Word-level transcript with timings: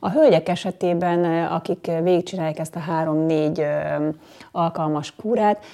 A 0.00 0.10
hölgyek 0.10 0.48
esetében, 0.48 1.44
akik 1.44 1.90
végigcsinálják 2.02 2.58
ezt 2.58 2.76
a 2.76 2.78
három-négy 2.78 3.64
alkalmas 4.52 5.14
kúrát, 5.16 5.64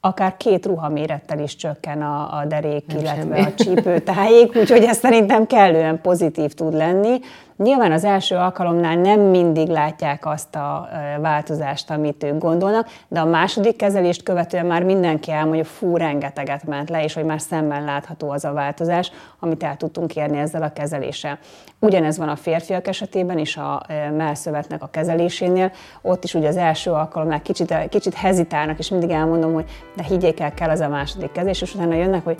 akár 0.00 0.36
két 0.36 0.66
ruhamérettel 0.66 1.38
is 1.38 1.56
csökken 1.56 2.02
a, 2.02 2.38
a 2.38 2.44
derék, 2.44 2.86
Nem 2.86 2.98
illetve 2.98 3.22
semmi. 3.22 3.40
a 3.40 3.54
csípőtájék, 3.54 4.56
úgyhogy 4.56 4.82
ez 4.82 4.96
szerintem 4.96 5.46
kellően 5.46 6.00
pozitív 6.00 6.52
tud 6.52 6.74
lenni. 6.74 7.20
Nyilván 7.56 7.92
az 7.92 8.04
első 8.04 8.36
alkalomnál 8.36 8.96
nem 8.96 9.20
mindig 9.20 9.68
látják 9.68 10.26
azt 10.26 10.54
a 10.54 10.88
változást, 11.20 11.90
amit 11.90 12.22
ők 12.22 12.38
gondolnak, 12.38 12.88
de 13.08 13.20
a 13.20 13.24
második 13.24 13.76
kezelést 13.76 14.22
követően 14.22 14.66
már 14.66 14.82
mindenki 14.82 15.30
elmondja, 15.30 15.62
hogy 15.62 15.72
fú, 15.72 15.96
rengeteget 15.96 16.64
ment 16.64 16.90
le, 16.90 17.04
és 17.04 17.14
hogy 17.14 17.24
már 17.24 17.40
szemben 17.40 17.84
látható 17.84 18.30
az 18.30 18.44
a 18.44 18.52
változás, 18.52 19.12
amit 19.40 19.62
el 19.62 19.76
tudtunk 19.76 20.16
érni 20.16 20.38
ezzel 20.38 20.62
a 20.62 20.72
kezeléssel. 20.72 21.38
Ugyanez 21.80 22.18
van 22.18 22.28
a 22.28 22.36
férfiak 22.36 22.86
esetében 22.86 23.38
is 23.38 23.56
a 23.56 23.82
melszövetnek 24.16 24.82
a 24.82 24.88
kezelésénél. 24.90 25.72
Ott 26.02 26.24
is 26.24 26.34
ugye 26.34 26.48
az 26.48 26.56
első 26.56 26.90
alkalomnál 26.90 27.42
kicsit, 27.42 27.88
kicsit 27.88 28.14
hezitálnak, 28.14 28.78
és 28.78 28.88
mindig 28.88 29.10
elmondom, 29.10 29.52
hogy 29.52 29.64
de 29.96 30.02
higgyék 30.02 30.40
el, 30.40 30.54
kell 30.54 30.70
az 30.70 30.80
a 30.80 30.88
második 30.88 31.32
kezelés, 31.32 31.62
és 31.62 31.74
utána 31.74 31.94
jönnek, 31.94 32.24
hogy 32.24 32.36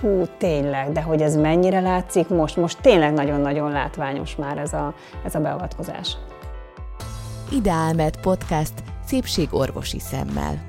hú, 0.00 0.24
tényleg, 0.38 0.92
de 0.92 1.02
hogy 1.02 1.22
ez 1.22 1.36
mennyire 1.36 1.80
látszik 1.80 2.28
most, 2.28 2.56
most 2.56 2.80
tényleg 2.80 3.12
nagyon-nagyon 3.12 3.70
látványos 3.70 4.36
már 4.36 4.58
ez 4.58 4.72
a, 4.72 4.94
ez 5.24 5.34
a 5.34 5.40
beavatkozás. 5.40 6.16
Ideálmed 7.50 8.20
Podcast 8.20 8.72
szépségorvosi 9.06 9.98
szemmel. 9.98 10.66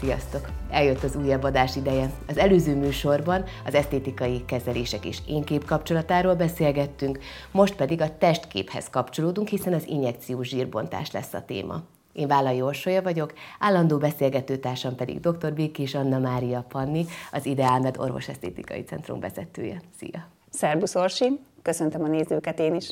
Sziasztok! 0.00 0.48
Eljött 0.70 1.02
az 1.02 1.16
újabb 1.16 1.42
adás 1.42 1.76
ideje. 1.76 2.10
Az 2.28 2.38
előző 2.38 2.76
műsorban 2.76 3.44
az 3.66 3.74
esztétikai 3.74 4.44
kezelések 4.44 5.04
és 5.04 5.18
énkép 5.26 5.64
kapcsolatáról 5.64 6.34
beszélgettünk, 6.34 7.18
most 7.50 7.74
pedig 7.74 8.00
a 8.00 8.18
testképhez 8.18 8.90
kapcsolódunk, 8.90 9.48
hiszen 9.48 9.72
az 9.72 9.86
injekciós 9.86 10.48
zsírbontás 10.48 11.10
lesz 11.10 11.34
a 11.34 11.44
téma. 11.44 11.82
Én 12.14 12.28
Vállai 12.28 12.62
Orsolya 12.62 13.02
vagyok, 13.02 13.32
állandó 13.58 13.98
beszélgetőtársam 13.98 14.94
pedig 14.94 15.20
dr. 15.20 15.52
Békés 15.52 15.94
Anna 15.94 16.18
Mária 16.18 16.64
Panni, 16.68 17.04
az 17.32 17.46
Ideálmed 17.46 17.96
Orvosesztétikai 17.98 18.82
Centrum 18.82 19.20
vezetője. 19.20 19.80
Szia! 19.98 20.28
Szerbusz 20.50 20.94
Orsi, 20.94 21.40
köszöntöm 21.62 22.02
a 22.02 22.06
nézőket 22.06 22.58
én 22.58 22.74
is. 22.74 22.90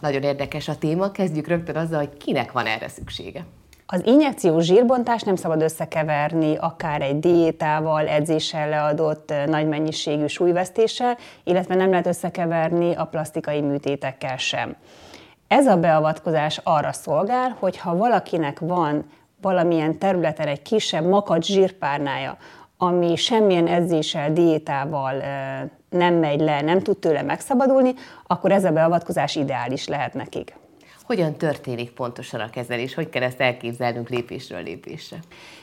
Nagyon 0.00 0.22
érdekes 0.22 0.68
a 0.68 0.78
téma, 0.78 1.10
kezdjük 1.10 1.46
rögtön 1.46 1.76
azzal, 1.76 1.98
hogy 1.98 2.16
kinek 2.16 2.52
van 2.52 2.66
erre 2.66 2.88
szüksége. 2.88 3.44
Az 3.86 4.06
injekciós 4.06 4.64
zsírbontást 4.64 5.24
nem 5.24 5.36
szabad 5.36 5.62
összekeverni 5.62 6.56
akár 6.56 7.02
egy 7.02 7.18
diétával, 7.18 8.08
edzéssel 8.08 8.68
leadott 8.68 9.32
nagy 9.46 9.68
mennyiségű 9.68 10.26
súlyvesztéssel, 10.26 11.18
illetve 11.44 11.74
nem 11.74 11.90
lehet 11.90 12.06
összekeverni 12.06 12.94
a 12.94 13.04
plastikai 13.04 13.60
műtétekkel 13.60 14.36
sem. 14.36 14.76
Ez 15.50 15.66
a 15.66 15.76
beavatkozás 15.76 16.60
arra 16.62 16.92
szolgál, 16.92 17.56
hogy 17.58 17.76
ha 17.76 17.96
valakinek 17.96 18.58
van 18.58 19.10
valamilyen 19.40 19.98
területen 19.98 20.46
egy 20.46 20.62
kisebb 20.62 21.04
makacs 21.04 21.46
zsírpárnája, 21.46 22.36
ami 22.76 23.16
semmilyen 23.16 23.66
edzéssel, 23.66 24.32
diétával 24.32 25.14
nem 25.88 26.14
megy 26.14 26.40
le, 26.40 26.60
nem 26.60 26.80
tud 26.80 26.98
tőle 26.98 27.22
megszabadulni, 27.22 27.94
akkor 28.26 28.52
ez 28.52 28.64
a 28.64 28.70
beavatkozás 28.70 29.36
ideális 29.36 29.88
lehet 29.88 30.14
nekik. 30.14 30.56
Hogyan 31.02 31.34
történik 31.34 31.90
pontosan 31.90 32.40
a 32.40 32.50
kezelés? 32.50 32.94
Hogy 32.94 33.08
kell 33.08 33.22
ezt 33.22 33.40
elképzelnünk 33.40 34.08
lépésről 34.08 34.62
lépésre? 34.62 35.18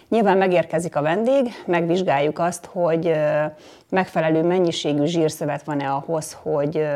Nyilván 0.10 0.38
megérkezik 0.38 0.96
a 0.96 1.02
vendég, 1.02 1.64
megvizsgáljuk 1.66 2.40
azt, 2.40 2.66
hogy 2.66 3.14
megfelelő 3.90 4.44
mennyiségű 4.44 5.06
zsírszövet 5.06 5.64
van-e 5.64 5.92
ahhoz, 5.92 6.38
hogy, 6.42 6.88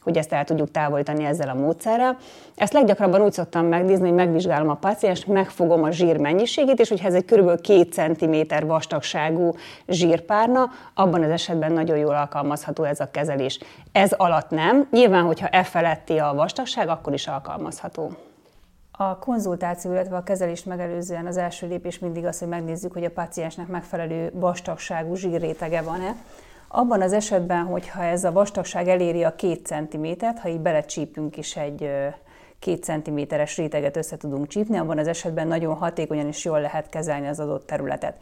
hogy 0.00 0.16
ezt 0.16 0.32
el 0.32 0.44
tudjuk 0.44 0.70
távolítani 0.70 1.24
ezzel 1.24 1.48
a 1.48 1.54
módszerrel. 1.54 2.16
Ezt 2.56 2.72
leggyakrabban 2.72 3.22
úgy 3.22 3.32
szoktam 3.32 3.66
megnézni, 3.66 4.06
hogy 4.08 4.16
megvizsgálom 4.16 4.68
a 4.68 4.74
paciens, 4.74 5.24
megfogom 5.24 5.82
a 5.82 5.90
zsír 5.90 6.16
mennyiségét, 6.16 6.80
és 6.80 6.88
hogyha 6.88 7.06
ez 7.06 7.14
egy 7.14 7.24
kb. 7.24 7.60
2 7.60 7.82
cm 7.82 8.66
vastagságú 8.66 9.54
zsírpárna, 9.88 10.70
abban 10.94 11.22
az 11.22 11.30
esetben 11.30 11.72
nagyon 11.72 11.96
jól 11.96 12.14
alkalmazható 12.14 12.82
ez 12.84 13.00
a 13.00 13.10
kezelés. 13.10 13.58
Ez 13.92 14.12
alatt 14.12 14.50
nem. 14.50 14.88
Nyilván, 14.90 15.24
hogyha 15.24 15.48
e 15.48 15.62
feletti 15.62 16.18
a 16.18 16.32
vastagság, 16.34 16.88
akkor 16.88 17.12
is 17.12 17.26
alkalmazható. 17.26 18.10
A 18.96 19.18
konzultáció, 19.18 19.92
illetve 19.92 20.16
a 20.16 20.22
kezelést 20.22 20.66
megelőzően 20.66 21.26
az 21.26 21.36
első 21.36 21.66
lépés 21.66 21.98
mindig 21.98 22.24
az, 22.24 22.38
hogy 22.38 22.48
megnézzük, 22.48 22.92
hogy 22.92 23.04
a 23.04 23.10
paciensnek 23.10 23.66
megfelelő 23.66 24.30
vastagságú 24.34 25.14
zsírrétege 25.14 25.82
van-e. 25.82 26.16
Abban 26.68 27.02
az 27.02 27.12
esetben, 27.12 27.64
hogyha 27.64 28.02
ez 28.02 28.24
a 28.24 28.32
vastagság 28.32 28.88
eléri 28.88 29.24
a 29.24 29.34
két 29.34 29.66
centimétert, 29.66 30.38
ha 30.38 30.48
így 30.48 30.60
belecsípünk 30.60 31.36
is 31.36 31.56
egy 31.56 31.90
két 32.58 32.84
centiméteres 32.84 33.56
réteget 33.56 33.96
össze 33.96 34.16
tudunk 34.16 34.46
csípni, 34.46 34.76
abban 34.76 34.98
az 34.98 35.06
esetben 35.06 35.46
nagyon 35.46 35.74
hatékonyan 35.74 36.26
és 36.26 36.44
jól 36.44 36.60
lehet 36.60 36.88
kezelni 36.88 37.28
az 37.28 37.40
adott 37.40 37.66
területet. 37.66 38.16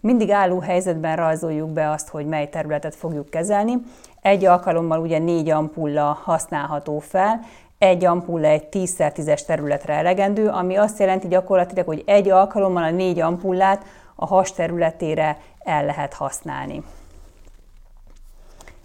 Mindig 0.00 0.30
álló 0.30 0.58
helyzetben 0.58 1.16
rajzoljuk 1.16 1.70
be 1.70 1.90
azt, 1.90 2.08
hogy 2.08 2.26
mely 2.26 2.48
területet 2.48 2.94
fogjuk 2.94 3.30
kezelni. 3.30 3.74
Egy 4.20 4.44
alkalommal 4.44 5.00
ugye 5.00 5.18
négy 5.18 5.50
ampulla 5.50 6.18
használható 6.22 6.98
fel, 6.98 7.40
egy 7.82 8.04
ampulla 8.04 8.46
egy 8.46 8.68
10x10-es 8.70 9.44
területre 9.44 9.94
elegendő, 9.94 10.48
ami 10.48 10.76
azt 10.76 10.98
jelenti 10.98 11.28
gyakorlatilag, 11.28 11.86
hogy 11.86 12.02
egy 12.06 12.28
alkalommal 12.30 12.82
a 12.82 12.90
négy 12.90 13.20
ampullát 13.20 13.84
a 14.14 14.26
has 14.26 14.52
területére 14.52 15.40
el 15.58 15.84
lehet 15.84 16.12
használni. 16.14 16.84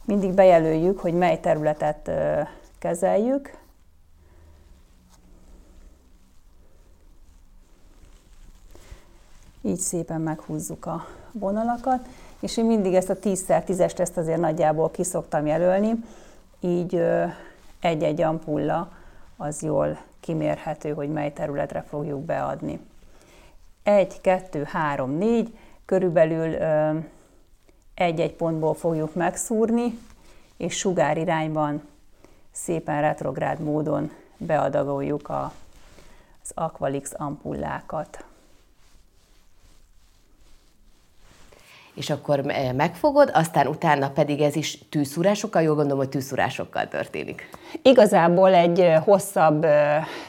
Mindig 0.05 0.33
bejelöljük, 0.33 0.99
hogy 0.99 1.13
mely 1.13 1.39
területet 1.39 2.11
kezeljük. 2.79 3.57
Így 9.61 9.79
szépen 9.79 10.21
meghúzzuk 10.21 10.85
a 10.85 11.05
vonalakat, 11.31 12.07
és 12.39 12.57
én 12.57 12.65
mindig 12.65 12.93
ezt 12.93 13.09
a 13.09 13.15
10x10-est 13.15 13.99
ezt 13.99 14.17
azért 14.17 14.39
nagyjából 14.39 14.91
kiszoktam 14.91 15.45
jelölni, 15.45 15.93
így 16.59 17.01
egy-egy 17.79 18.21
ampulla 18.21 18.91
az 19.38 19.61
jól 19.61 19.97
kimérhető, 20.19 20.93
hogy 20.93 21.09
mely 21.09 21.33
területre 21.33 21.81
fogjuk 21.81 22.21
beadni. 22.21 22.79
1, 23.83 24.21
2, 24.21 24.63
3, 24.63 25.11
4, 25.11 25.57
körülbelül 25.85 26.55
egy-egy 27.93 28.33
pontból 28.33 28.73
fogjuk 28.73 29.15
megszúrni, 29.15 29.99
és 30.57 30.77
sugár 30.77 31.17
irányban 31.17 31.81
szépen 32.51 33.01
retrográd 33.01 33.59
módon 33.59 34.11
beadagoljuk 34.38 35.29
az 35.29 36.51
Aqualix 36.53 37.11
ampullákat. 37.17 38.25
És 41.97 42.09
akkor 42.09 42.41
megfogod, 42.75 43.29
aztán 43.33 43.67
utána 43.67 44.09
pedig 44.09 44.41
ez 44.41 44.55
is 44.55 44.79
tűszúrásokkal, 44.89 45.61
jól 45.61 45.75
gondolom, 45.75 45.97
hogy 45.97 46.09
tűszúrásokkal 46.09 46.87
történik. 46.87 47.49
Igazából 47.81 48.53
egy 48.53 48.93
hosszabb 49.03 49.65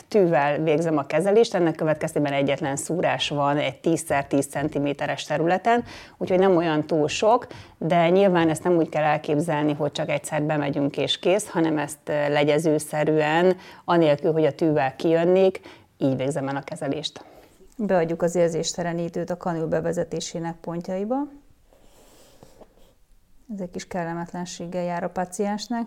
tűvel 0.08 0.58
végzem 0.58 0.98
a 0.98 1.06
kezelést, 1.06 1.54
ennek 1.54 1.74
következtében 1.74 2.32
egyetlen 2.32 2.76
szúrás 2.76 3.28
van 3.28 3.56
egy 3.56 3.78
10x10 3.82 4.96
cm-es 4.96 5.24
területen, 5.24 5.84
úgyhogy 6.16 6.38
nem 6.38 6.56
olyan 6.56 6.86
túl 6.86 7.08
sok, 7.08 7.46
de 7.78 8.08
nyilván 8.08 8.48
ezt 8.48 8.64
nem 8.64 8.76
úgy 8.76 8.88
kell 8.88 9.04
elképzelni, 9.04 9.72
hogy 9.72 9.92
csak 9.92 10.08
egyszer 10.08 10.42
bemegyünk 10.42 10.96
és 10.96 11.18
kész, 11.18 11.48
hanem 11.48 11.78
ezt 11.78 11.98
legyezőszerűen, 12.06 13.56
anélkül, 13.84 14.32
hogy 14.32 14.44
a 14.44 14.54
tűvel 14.54 14.96
kijönnék, 14.96 15.60
így 15.98 16.16
végzem 16.16 16.48
el 16.48 16.56
a 16.56 16.62
kezelést. 16.62 17.24
Beadjuk 17.76 18.22
az 18.22 18.34
érzéstelenítőt 18.34 19.30
a 19.30 19.36
kanül 19.36 19.66
bevezetésének 19.66 20.54
pontjaiba. 20.60 21.16
Ez 23.54 23.60
egy 23.60 23.70
kis 23.70 23.86
kellemetlenséggel 23.86 24.82
jár 24.82 25.04
a 25.04 25.10
paciensnek. 25.10 25.86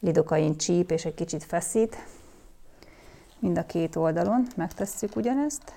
Lidokain 0.00 0.56
csíp 0.56 0.90
és 0.90 1.04
egy 1.04 1.14
kicsit 1.14 1.44
feszít. 1.44 1.96
Mind 3.38 3.58
a 3.58 3.66
két 3.66 3.96
oldalon 3.96 4.46
megtesszük 4.56 5.16
ugyanezt. 5.16 5.72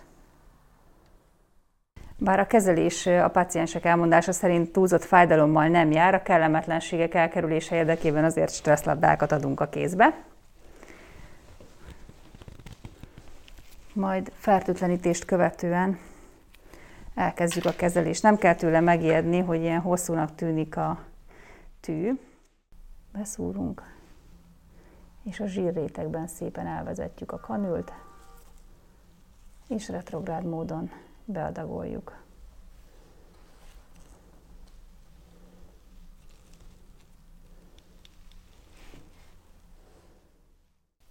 Bár 2.17 2.39
a 2.39 2.47
kezelés 2.47 3.05
a 3.05 3.29
paciensek 3.29 3.85
elmondása 3.85 4.31
szerint 4.31 4.71
túlzott 4.71 5.03
fájdalommal 5.03 5.67
nem 5.67 5.91
jár, 5.91 6.13
a 6.13 6.21
kellemetlenségek 6.21 7.13
elkerülése 7.13 7.75
érdekében 7.75 8.23
azért 8.23 8.53
stresszlabdákat 8.53 9.31
adunk 9.31 9.59
a 9.59 9.69
kézbe. 9.69 10.23
Majd 13.93 14.31
fertőtlenítést 14.35 15.25
követően 15.25 15.99
elkezdjük 17.15 17.65
a 17.65 17.75
kezelést. 17.75 18.23
Nem 18.23 18.37
kell 18.37 18.55
tőle 18.55 18.79
megijedni, 18.79 19.39
hogy 19.39 19.61
ilyen 19.61 19.81
hosszúnak 19.81 20.35
tűnik 20.35 20.77
a 20.77 20.99
tű. 21.79 22.19
Beszúrunk, 23.11 23.83
és 25.23 25.39
a 25.39 25.45
zsírrétegben 25.45 26.27
szépen 26.27 26.67
elvezetjük 26.67 27.31
a 27.31 27.39
kanült, 27.39 27.93
és 29.67 29.89
retrográd 29.89 30.45
módon 30.45 30.91
beadagoljuk. 31.25 32.23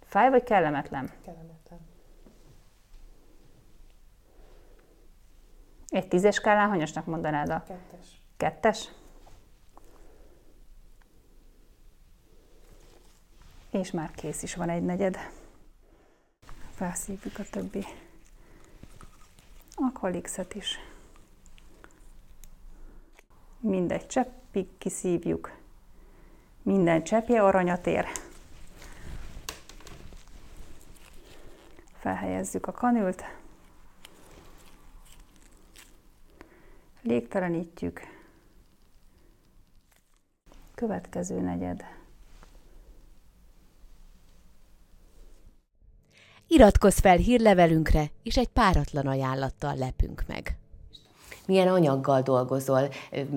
Fáj 0.01 0.29
vagy 0.29 0.43
kellemetlen? 0.43 1.11
Kellemetlen. 1.25 1.64
Egy 5.95 6.07
tízes 6.07 6.35
skálán 6.35 6.69
hanyasnak 6.69 7.05
mondanád 7.05 7.49
a 7.49 7.63
Kettes. 7.67 8.21
kettes? 8.37 8.89
És 13.69 13.91
már 13.91 14.11
kész 14.11 14.43
is 14.43 14.55
van 14.55 14.69
egy 14.69 14.83
negyed. 14.83 15.17
Felszívjuk 16.73 17.39
a 17.39 17.43
többi 17.51 17.85
alkoholixet 19.75 20.53
is. 20.53 20.79
Mindegy 23.59 24.07
cseppig 24.07 24.77
kiszívjuk. 24.77 25.51
Minden 26.61 27.03
cseppje 27.03 27.43
aranyat 27.43 27.87
ér. 27.87 28.05
Felhelyezzük 31.99 32.67
a 32.67 32.71
kanült. 32.71 33.23
Légtelenítjük. 37.07 38.01
Következő 40.75 41.39
negyed. 41.39 41.83
Iratkozz 46.47 46.99
fel 46.99 47.17
hírlevelünkre, 47.17 48.05
és 48.23 48.37
egy 48.37 48.47
páratlan 48.47 49.07
ajánlattal 49.07 49.75
lepünk 49.75 50.23
meg. 50.27 50.57
Milyen 51.47 51.67
anyaggal 51.67 52.21
dolgozol? 52.21 52.89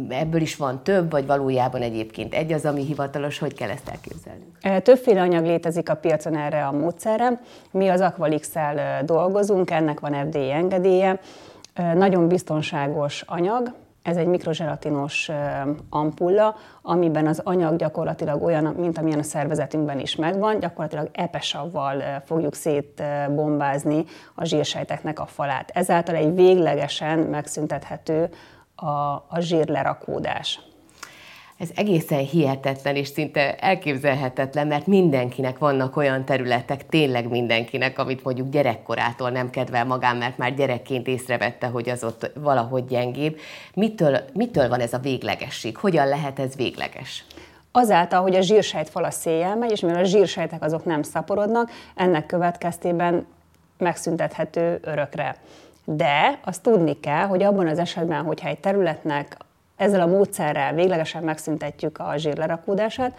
Ebből 0.08 0.40
is 0.40 0.56
van 0.56 0.82
több, 0.82 1.10
vagy 1.10 1.26
valójában 1.26 1.82
egyébként 1.82 2.34
egy 2.34 2.52
az, 2.52 2.64
ami 2.64 2.84
hivatalos? 2.84 3.38
Hogy 3.38 3.54
kell 3.54 3.70
ezt 3.70 3.88
elképzelni? 3.88 4.44
Többféle 4.82 5.20
anyag 5.20 5.44
létezik 5.44 5.88
a 5.88 5.94
piacon 5.94 6.36
erre 6.36 6.66
a 6.66 6.72
módszerre. 6.72 7.40
Mi 7.70 7.88
az 7.88 8.00
aqualix 8.00 8.52
dolgozunk, 9.04 9.70
ennek 9.70 10.00
van 10.00 10.30
FDA 10.30 10.52
engedélye. 10.52 11.20
Nagyon 11.94 12.28
biztonságos 12.28 13.22
anyag, 13.26 13.74
ez 14.02 14.16
egy 14.16 14.26
mikrozselatinos 14.26 15.30
ampulla, 15.90 16.56
amiben 16.82 17.26
az 17.26 17.40
anyag 17.44 17.76
gyakorlatilag 17.76 18.42
olyan, 18.42 18.64
mint 18.64 18.98
amilyen 18.98 19.18
a 19.18 19.22
szervezetünkben 19.22 20.00
is 20.00 20.16
megvan, 20.16 20.58
gyakorlatilag 20.58 21.08
epesavval 21.12 22.02
fogjuk 22.24 22.54
szétbombázni 22.54 24.04
a 24.34 24.44
zsírsejteknek 24.44 25.20
a 25.20 25.26
falát. 25.26 25.70
Ezáltal 25.74 26.14
egy 26.14 26.34
véglegesen 26.34 27.18
megszüntethető 27.18 28.28
a, 28.74 28.86
a 29.28 29.38
zsírlerakódás. 29.38 30.60
Ez 31.58 31.68
egészen 31.74 32.18
hihetetlen 32.18 32.96
és 32.96 33.08
szinte 33.08 33.56
elképzelhetetlen, 33.56 34.66
mert 34.66 34.86
mindenkinek 34.86 35.58
vannak 35.58 35.96
olyan 35.96 36.24
területek, 36.24 36.86
tényleg 36.86 37.28
mindenkinek, 37.28 37.98
amit 37.98 38.24
mondjuk 38.24 38.48
gyerekkorától 38.48 39.30
nem 39.30 39.50
kedvel 39.50 39.84
magán, 39.84 40.16
mert 40.16 40.38
már 40.38 40.54
gyerekként 40.54 41.06
észrevette, 41.06 41.66
hogy 41.66 41.88
az 41.88 42.04
ott 42.04 42.30
valahogy 42.34 42.84
gyengébb. 42.84 43.38
Mitől, 43.74 44.18
mitől 44.32 44.68
van 44.68 44.80
ez 44.80 44.92
a 44.92 44.98
véglegesség? 44.98 45.76
Hogyan 45.76 46.08
lehet 46.08 46.38
ez 46.38 46.56
végleges? 46.56 47.24
Azáltal, 47.72 48.22
hogy 48.22 48.34
a 48.34 48.40
zsírsejtfal 48.40 49.10
széjjel 49.10 49.56
megy, 49.56 49.70
és 49.70 49.80
mivel 49.80 50.02
a 50.02 50.06
zsírsejtek 50.06 50.62
azok 50.62 50.84
nem 50.84 51.02
szaporodnak, 51.02 51.70
ennek 51.94 52.26
következtében 52.26 53.26
megszüntethető 53.78 54.78
örökre. 54.82 55.36
De 55.84 56.40
azt 56.44 56.62
tudni 56.62 57.00
kell, 57.00 57.26
hogy 57.26 57.42
abban 57.42 57.66
az 57.66 57.78
esetben, 57.78 58.24
hogyha 58.24 58.48
egy 58.48 58.58
területnek 58.58 59.36
ezzel 59.78 60.00
a 60.00 60.06
módszerrel 60.06 60.72
véglegesen 60.74 61.22
megszüntetjük 61.22 61.98
a 61.98 62.16
zsírlerakódását, 62.16 63.18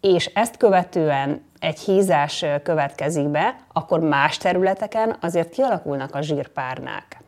és 0.00 0.26
ezt 0.26 0.56
követően 0.56 1.44
egy 1.58 1.78
hízás 1.78 2.44
következik 2.62 3.28
be, 3.28 3.56
akkor 3.72 4.00
más 4.00 4.38
területeken 4.38 5.16
azért 5.20 5.50
kialakulnak 5.50 6.14
a 6.14 6.22
zsírpárnák 6.22 7.24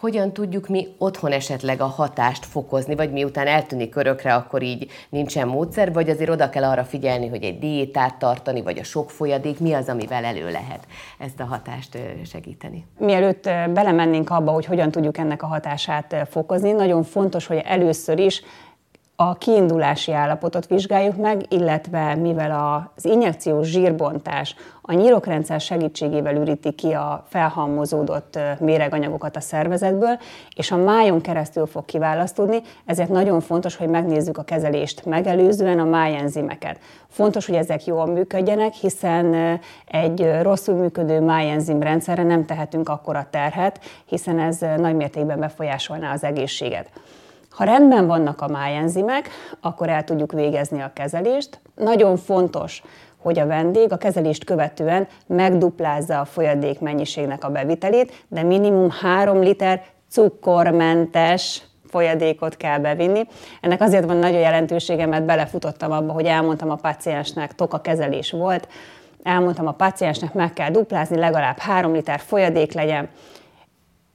hogyan 0.00 0.32
tudjuk 0.32 0.68
mi 0.68 0.86
otthon 0.98 1.32
esetleg 1.32 1.80
a 1.80 1.86
hatást 1.86 2.46
fokozni, 2.46 2.94
vagy 2.94 3.12
miután 3.12 3.46
eltűnik 3.46 3.96
örökre, 3.96 4.34
akkor 4.34 4.62
így 4.62 4.90
nincsen 5.08 5.48
módszer, 5.48 5.92
vagy 5.92 6.08
azért 6.08 6.30
oda 6.30 6.48
kell 6.48 6.64
arra 6.64 6.84
figyelni, 6.84 7.28
hogy 7.28 7.42
egy 7.42 7.58
diétát 7.58 8.18
tartani, 8.18 8.62
vagy 8.62 8.78
a 8.78 8.84
sok 8.84 9.10
folyadék, 9.10 9.60
mi 9.60 9.72
az, 9.72 9.88
amivel 9.88 10.24
elő 10.24 10.50
lehet 10.50 10.86
ezt 11.18 11.40
a 11.40 11.44
hatást 11.44 11.98
segíteni? 12.24 12.86
Mielőtt 12.98 13.42
belemennénk 13.72 14.30
abba, 14.30 14.50
hogy 14.50 14.64
hogyan 14.64 14.90
tudjuk 14.90 15.18
ennek 15.18 15.42
a 15.42 15.46
hatását 15.46 16.16
fokozni, 16.30 16.72
nagyon 16.72 17.02
fontos, 17.02 17.46
hogy 17.46 17.62
először 17.64 18.18
is 18.18 18.42
a 19.16 19.38
kiindulási 19.38 20.12
állapotot 20.12 20.66
vizsgáljuk 20.66 21.16
meg, 21.16 21.44
illetve 21.48 22.14
mivel 22.14 22.82
az 22.94 23.04
injekciós 23.04 23.66
zsírbontás 23.66 24.54
a 24.82 24.92
nyirokrendszer 24.92 25.60
segítségével 25.60 26.36
üríti 26.36 26.72
ki 26.72 26.92
a 26.92 27.24
felhalmozódott 27.28 28.38
méreganyagokat 28.60 29.36
a 29.36 29.40
szervezetből, 29.40 30.18
és 30.56 30.70
a 30.70 30.76
májon 30.76 31.20
keresztül 31.20 31.66
fog 31.66 31.84
kiválasztódni, 31.84 32.60
ezért 32.84 33.08
nagyon 33.08 33.40
fontos, 33.40 33.76
hogy 33.76 33.88
megnézzük 33.88 34.38
a 34.38 34.42
kezelést 34.42 35.04
megelőzően 35.04 35.78
a 35.78 35.84
májenzimeket. 35.84 36.78
Fontos, 37.08 37.46
hogy 37.46 37.54
ezek 37.54 37.84
jól 37.84 38.06
működjenek, 38.06 38.72
hiszen 38.72 39.58
egy 39.86 40.40
rosszul 40.42 40.74
működő 40.74 41.20
májenzim 41.20 41.82
rendszerre 41.82 42.22
nem 42.22 42.46
tehetünk 42.46 42.88
akkora 42.88 43.26
terhet, 43.30 43.80
hiszen 44.06 44.38
ez 44.38 44.58
nagy 44.76 44.94
mértékben 44.94 45.38
befolyásolná 45.38 46.12
az 46.12 46.24
egészséget. 46.24 46.90
Ha 47.56 47.64
rendben 47.64 48.06
vannak 48.06 48.40
a 48.40 48.48
májenzimek, 48.48 49.28
akkor 49.60 49.88
el 49.88 50.04
tudjuk 50.04 50.32
végezni 50.32 50.80
a 50.80 50.90
kezelést. 50.94 51.60
Nagyon 51.74 52.16
fontos, 52.16 52.82
hogy 53.16 53.38
a 53.38 53.46
vendég 53.46 53.92
a 53.92 53.96
kezelést 53.96 54.44
követően 54.44 55.06
megduplázza 55.26 56.20
a 56.20 56.24
folyadék 56.24 56.80
mennyiségnek 56.80 57.44
a 57.44 57.50
bevitelét, 57.50 58.24
de 58.28 58.42
minimum 58.42 58.90
3 58.90 59.40
liter 59.40 59.82
cukormentes 60.10 61.62
folyadékot 61.88 62.56
kell 62.56 62.78
bevinni. 62.78 63.26
Ennek 63.60 63.80
azért 63.80 64.04
van 64.04 64.16
nagy 64.16 64.32
jelentősége, 64.32 65.06
mert 65.06 65.24
belefutottam 65.24 65.92
abba, 65.92 66.12
hogy 66.12 66.26
elmondtam 66.26 66.70
a 66.70 66.74
paciensnek, 66.74 67.54
toka 67.54 67.80
kezelés 67.80 68.30
volt, 68.30 68.68
elmondtam 69.22 69.66
a 69.66 69.72
paciensnek, 69.72 70.32
meg 70.32 70.52
kell 70.52 70.70
duplázni, 70.70 71.18
legalább 71.18 71.58
3 71.58 71.92
liter 71.92 72.20
folyadék 72.20 72.72
legyen, 72.72 73.08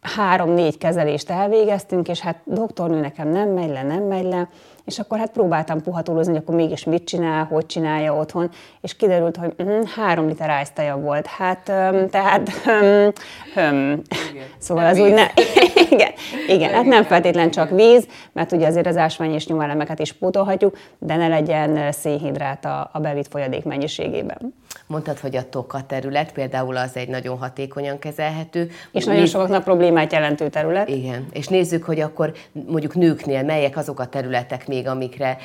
három-négy 0.01 0.77
kezelést 0.77 1.29
elvégeztünk, 1.29 2.07
és 2.07 2.19
hát 2.19 2.37
doktornő 2.43 2.99
nekem 2.99 3.27
nem 3.27 3.49
megy 3.49 3.69
le, 3.69 3.83
nem 3.83 4.03
megy 4.03 4.23
le, 4.23 4.49
és 4.85 4.99
akkor 4.99 5.17
hát 5.17 5.31
próbáltam 5.31 5.81
puhatolózni, 5.81 6.31
hogy 6.31 6.41
akkor 6.41 6.55
mégis 6.55 6.83
mit 6.83 7.03
csinál, 7.03 7.43
hogy 7.43 7.65
csinálja 7.65 8.15
otthon, 8.15 8.49
és 8.81 8.95
kiderült, 8.95 9.37
hogy 9.37 9.53
mm, 9.63 9.81
három 9.95 10.27
liter 10.27 10.49
ájztaja 10.49 10.97
volt. 10.97 11.25
Hát, 11.25 11.69
um, 11.69 12.09
tehát, 12.09 12.51
um, 12.65 13.11
um. 13.55 14.01
Igen. 14.31 14.45
szóval 14.59 14.83
nem 14.83 14.91
az 14.91 14.97
víz. 14.97 15.05
úgy 15.05 15.13
ne... 15.13 15.25
igen, 15.95 16.11
igen, 16.47 16.73
hát 16.73 16.85
nem 16.85 17.03
feltétlen 17.03 17.51
csak 17.51 17.69
víz, 17.69 18.07
mert 18.31 18.51
ugye 18.51 18.67
azért 18.67 18.87
az 18.87 18.97
ásvány 18.97 19.33
és 19.33 19.47
nyomelemeket 19.47 19.99
is 19.99 20.13
pótolhatjuk, 20.13 20.77
de 20.99 21.15
ne 21.15 21.27
legyen 21.27 21.91
szénhidrát 21.91 22.65
a, 22.65 22.89
a 22.93 22.99
bevitt 22.99 23.27
folyadék 23.27 23.63
mennyiségében. 23.63 24.53
Mondtad, 24.91 25.19
hogy 25.19 25.35
a 25.35 25.49
toka 25.49 25.81
terület 25.87 26.31
például 26.31 26.77
az 26.77 26.91
egy 26.93 27.07
nagyon 27.07 27.37
hatékonyan 27.37 27.99
kezelhető. 27.99 28.69
És 28.91 29.05
nagyon 29.05 29.25
sokaknak 29.25 29.63
problémát 29.63 30.11
jelentő 30.11 30.49
terület. 30.49 30.89
Igen, 30.89 31.27
és 31.33 31.47
nézzük, 31.47 31.83
hogy 31.83 31.99
akkor 31.99 32.31
mondjuk 32.51 32.95
nőknél 32.95 33.43
melyek 33.43 33.77
azok 33.77 33.99
a 33.99 34.05
területek 34.05 34.67
még, 34.67 34.87
amikre 34.87 35.37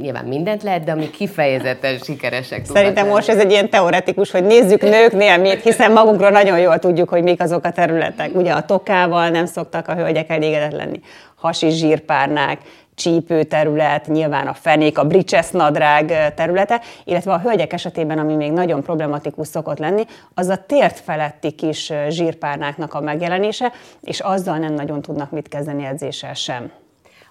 nyilván 0.00 0.24
mindent 0.24 0.62
lehet, 0.62 0.84
de 0.84 0.92
amik 0.92 1.10
kifejezetten 1.10 1.98
sikeresek. 1.98 2.64
Szerintem 2.64 3.06
most 3.08 3.28
ez 3.28 3.38
egy 3.38 3.50
ilyen 3.50 3.70
teoretikus, 3.70 4.30
hogy 4.30 4.44
nézzük 4.44 4.82
nőknél 4.82 5.38
mit, 5.38 5.62
hiszen 5.62 5.92
magunkról 5.92 6.30
nagyon 6.30 6.58
jól 6.58 6.78
tudjuk, 6.78 7.08
hogy 7.08 7.22
mik 7.22 7.40
azok 7.40 7.64
a 7.64 7.70
területek. 7.70 8.34
Ugye 8.34 8.52
a 8.52 8.64
tokával 8.64 9.28
nem 9.28 9.46
szoktak 9.46 9.88
a 9.88 9.94
hölgyek 9.94 10.30
elégedett 10.30 10.72
lenni. 10.72 11.00
Hasi 11.34 11.70
zsírpárnák, 11.70 12.60
csípő 12.96 13.42
terület, 13.42 14.06
nyilván 14.06 14.46
a 14.46 14.54
fenék, 14.54 14.98
a 14.98 15.04
bridges 15.04 15.50
nadrág 15.50 16.34
területe, 16.34 16.80
illetve 17.04 17.32
a 17.32 17.40
hölgyek 17.40 17.72
esetében, 17.72 18.18
ami 18.18 18.34
még 18.34 18.52
nagyon 18.52 18.82
problematikus 18.82 19.48
szokott 19.48 19.78
lenni, 19.78 20.04
az 20.34 20.48
a 20.48 20.64
tért 20.66 20.98
feletti 20.98 21.50
kis 21.50 21.92
zsírpárnáknak 22.08 22.94
a 22.94 23.00
megjelenése, 23.00 23.72
és 24.00 24.20
azzal 24.20 24.58
nem 24.58 24.74
nagyon 24.74 25.02
tudnak 25.02 25.30
mit 25.30 25.48
kezdeni 25.48 25.84
edzéssel 25.84 26.34
sem. 26.34 26.70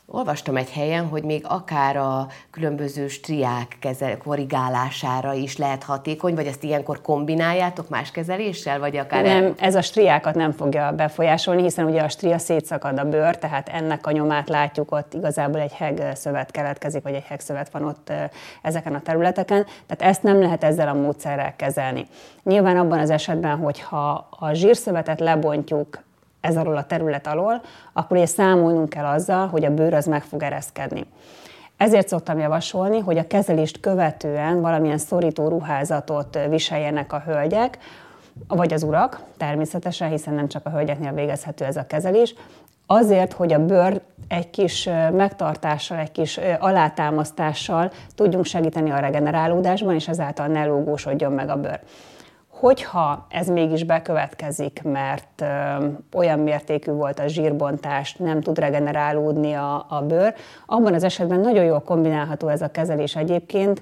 Olvastam 0.07 0.57
egy 0.57 0.71
helyen, 0.71 1.07
hogy 1.07 1.23
még 1.23 1.45
akár 1.47 1.97
a 1.97 2.27
különböző 2.51 3.07
striák 3.07 3.77
kezel, 3.79 4.17
korrigálására 4.17 5.33
is 5.33 5.57
lehet 5.57 5.83
hatékony, 5.83 6.35
vagy 6.35 6.45
ezt 6.45 6.63
ilyenkor 6.63 7.01
kombináljátok 7.01 7.89
más 7.89 8.11
kezeléssel, 8.11 8.79
vagy 8.79 8.97
akár... 8.97 9.23
Nem, 9.23 9.53
ez 9.59 9.75
a 9.75 9.81
striákat 9.81 10.35
nem 10.35 10.51
fogja 10.51 10.91
befolyásolni, 10.91 11.61
hiszen 11.61 11.85
ugye 11.85 12.01
a 12.01 12.09
stria 12.09 12.37
szétszakad 12.37 12.99
a 12.99 13.09
bőr, 13.09 13.37
tehát 13.37 13.69
ennek 13.69 14.07
a 14.07 14.11
nyomát 14.11 14.49
látjuk 14.49 14.91
ott, 14.91 15.13
igazából 15.13 15.61
egy 15.61 15.73
hegszövet 15.73 16.51
keletkezik, 16.51 17.03
vagy 17.03 17.13
egy 17.13 17.25
hegszövet 17.27 17.69
van 17.69 17.83
ott 17.85 18.11
ezeken 18.61 18.95
a 18.95 19.01
területeken, 19.01 19.65
tehát 19.85 20.13
ezt 20.13 20.23
nem 20.23 20.39
lehet 20.39 20.63
ezzel 20.63 20.87
a 20.87 20.93
módszerrel 20.93 21.55
kezelni. 21.55 22.07
Nyilván 22.43 22.77
abban 22.77 22.99
az 22.99 23.09
esetben, 23.09 23.57
hogyha 23.57 24.27
a 24.39 24.53
zsírszövetet 24.53 25.19
lebontjuk 25.19 26.04
ez 26.45 26.57
alól 26.57 26.77
a 26.77 26.85
terület 26.85 27.27
alól, 27.27 27.61
akkor 27.93 28.17
ugye 28.17 28.25
számolnunk 28.25 28.89
kell 28.89 29.05
azzal, 29.05 29.47
hogy 29.47 29.65
a 29.65 29.73
bőr 29.73 29.93
az 29.93 30.05
meg 30.05 30.23
fog 30.23 30.43
ereszkedni. 30.43 31.05
Ezért 31.77 32.07
szoktam 32.07 32.39
javasolni, 32.39 32.99
hogy 32.99 33.17
a 33.17 33.27
kezelést 33.27 33.79
követően 33.79 34.61
valamilyen 34.61 34.97
szorító 34.97 35.47
ruházatot 35.47 36.39
viseljenek 36.49 37.13
a 37.13 37.23
hölgyek, 37.25 37.77
vagy 38.47 38.73
az 38.73 38.83
urak, 38.83 39.19
természetesen, 39.37 40.09
hiszen 40.09 40.33
nem 40.33 40.47
csak 40.47 40.65
a 40.65 40.69
hölgyeknél 40.69 41.13
végezhető 41.13 41.65
ez 41.65 41.77
a 41.77 41.87
kezelés, 41.87 42.35
azért, 42.85 43.33
hogy 43.33 43.53
a 43.53 43.65
bőr 43.65 44.01
egy 44.27 44.49
kis 44.49 44.89
megtartással, 45.11 45.97
egy 45.97 46.11
kis 46.11 46.39
alátámasztással 46.59 47.91
tudjunk 48.15 48.45
segíteni 48.45 48.91
a 48.91 48.99
regenerálódásban, 48.99 49.93
és 49.93 50.07
ezáltal 50.07 50.47
ne 50.47 50.65
lógósodjon 50.65 51.31
meg 51.31 51.49
a 51.49 51.55
bőr. 51.55 51.79
Hogyha 52.59 53.25
ez 53.29 53.47
mégis 53.47 53.83
bekövetkezik, 53.83 54.81
mert 54.83 55.41
ö, 55.41 55.85
olyan 56.13 56.39
mértékű 56.39 56.91
volt 56.91 57.19
a 57.19 57.27
zsírbontás, 57.27 58.15
nem 58.15 58.41
tud 58.41 58.59
regenerálódni 58.59 59.53
a, 59.53 59.85
a 59.89 60.01
bőr, 60.07 60.33
abban 60.65 60.93
az 60.93 61.03
esetben 61.03 61.39
nagyon 61.39 61.63
jól 61.63 61.81
kombinálható 61.81 62.47
ez 62.47 62.61
a 62.61 62.71
kezelés 62.71 63.15
egyébként 63.15 63.81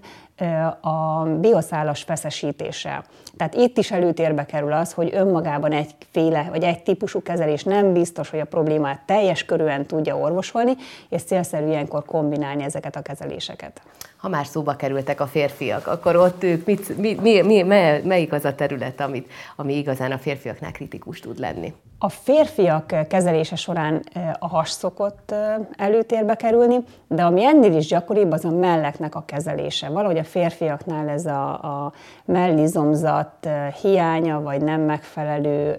a 0.81 1.23
bioszálas 1.23 2.03
feszesítéssel. 2.03 3.03
Tehát 3.37 3.55
itt 3.55 3.77
is 3.77 3.91
előtérbe 3.91 4.45
kerül 4.45 4.73
az, 4.73 4.93
hogy 4.93 5.09
önmagában 5.13 5.71
egyféle 5.71 6.47
vagy 6.49 6.63
egy 6.63 6.83
típusú 6.83 7.21
kezelés 7.21 7.63
nem 7.63 7.93
biztos, 7.93 8.29
hogy 8.29 8.39
a 8.39 8.45
problémát 8.45 9.01
teljes 9.05 9.45
körűen 9.45 9.85
tudja 9.85 10.17
orvosolni, 10.17 10.73
és 11.09 11.23
célszerű 11.23 11.67
ilyenkor 11.67 12.05
kombinálni 12.05 12.63
ezeket 12.63 12.95
a 12.95 13.01
kezeléseket. 13.01 13.81
Ha 14.17 14.29
már 14.29 14.45
szóba 14.45 14.75
kerültek 14.75 15.19
a 15.21 15.27
férfiak, 15.27 15.87
akkor 15.87 16.15
ott 16.15 16.43
ők 16.43 16.65
mit, 16.65 16.97
mi, 16.97 17.17
mi, 17.21 17.41
mi, 17.41 17.61
melyik 18.03 18.33
az 18.33 18.45
a 18.45 18.55
terület, 18.55 19.01
amit, 19.01 19.31
ami 19.55 19.77
igazán 19.77 20.11
a 20.11 20.17
férfiaknál 20.17 20.71
kritikus 20.71 21.19
tud 21.19 21.39
lenni? 21.39 21.73
A 22.03 22.09
férfiak 22.09 23.07
kezelése 23.07 23.55
során 23.55 24.03
a 24.39 24.47
has 24.47 24.69
szokott 24.69 25.35
előtérbe 25.77 26.35
kerülni, 26.35 26.77
de 27.07 27.23
ami 27.23 27.45
ennél 27.45 27.77
is 27.77 27.87
gyakoribb, 27.87 28.31
az 28.31 28.45
a 28.45 28.51
melleknek 28.51 29.15
a 29.15 29.23
kezelése. 29.25 29.89
Valahogy 29.89 30.17
a 30.17 30.23
férfiaknál 30.23 31.09
ez 31.09 31.25
a, 31.25 31.51
a 31.51 31.91
mellizomzat 32.25 33.49
hiánya, 33.81 34.41
vagy 34.41 34.61
nem 34.61 34.81
megfelelő 34.81 35.77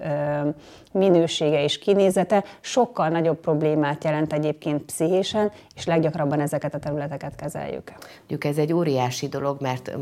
minősége 0.95 1.63
és 1.63 1.79
kinézete 1.79 2.45
sokkal 2.61 3.09
nagyobb 3.09 3.41
problémát 3.41 4.05
jelent 4.05 4.33
egyébként 4.33 4.83
pszichésen, 4.83 5.53
és 5.75 5.85
leggyakrabban 5.85 6.41
ezeket 6.41 6.75
a 6.75 6.79
területeket 6.79 7.37
kezeljük. 7.37 7.93
Mondjuk 8.19 8.45
ez 8.45 8.59
egy 8.59 8.73
óriási 8.73 9.29
dolog, 9.29 9.61
mert 9.61 9.97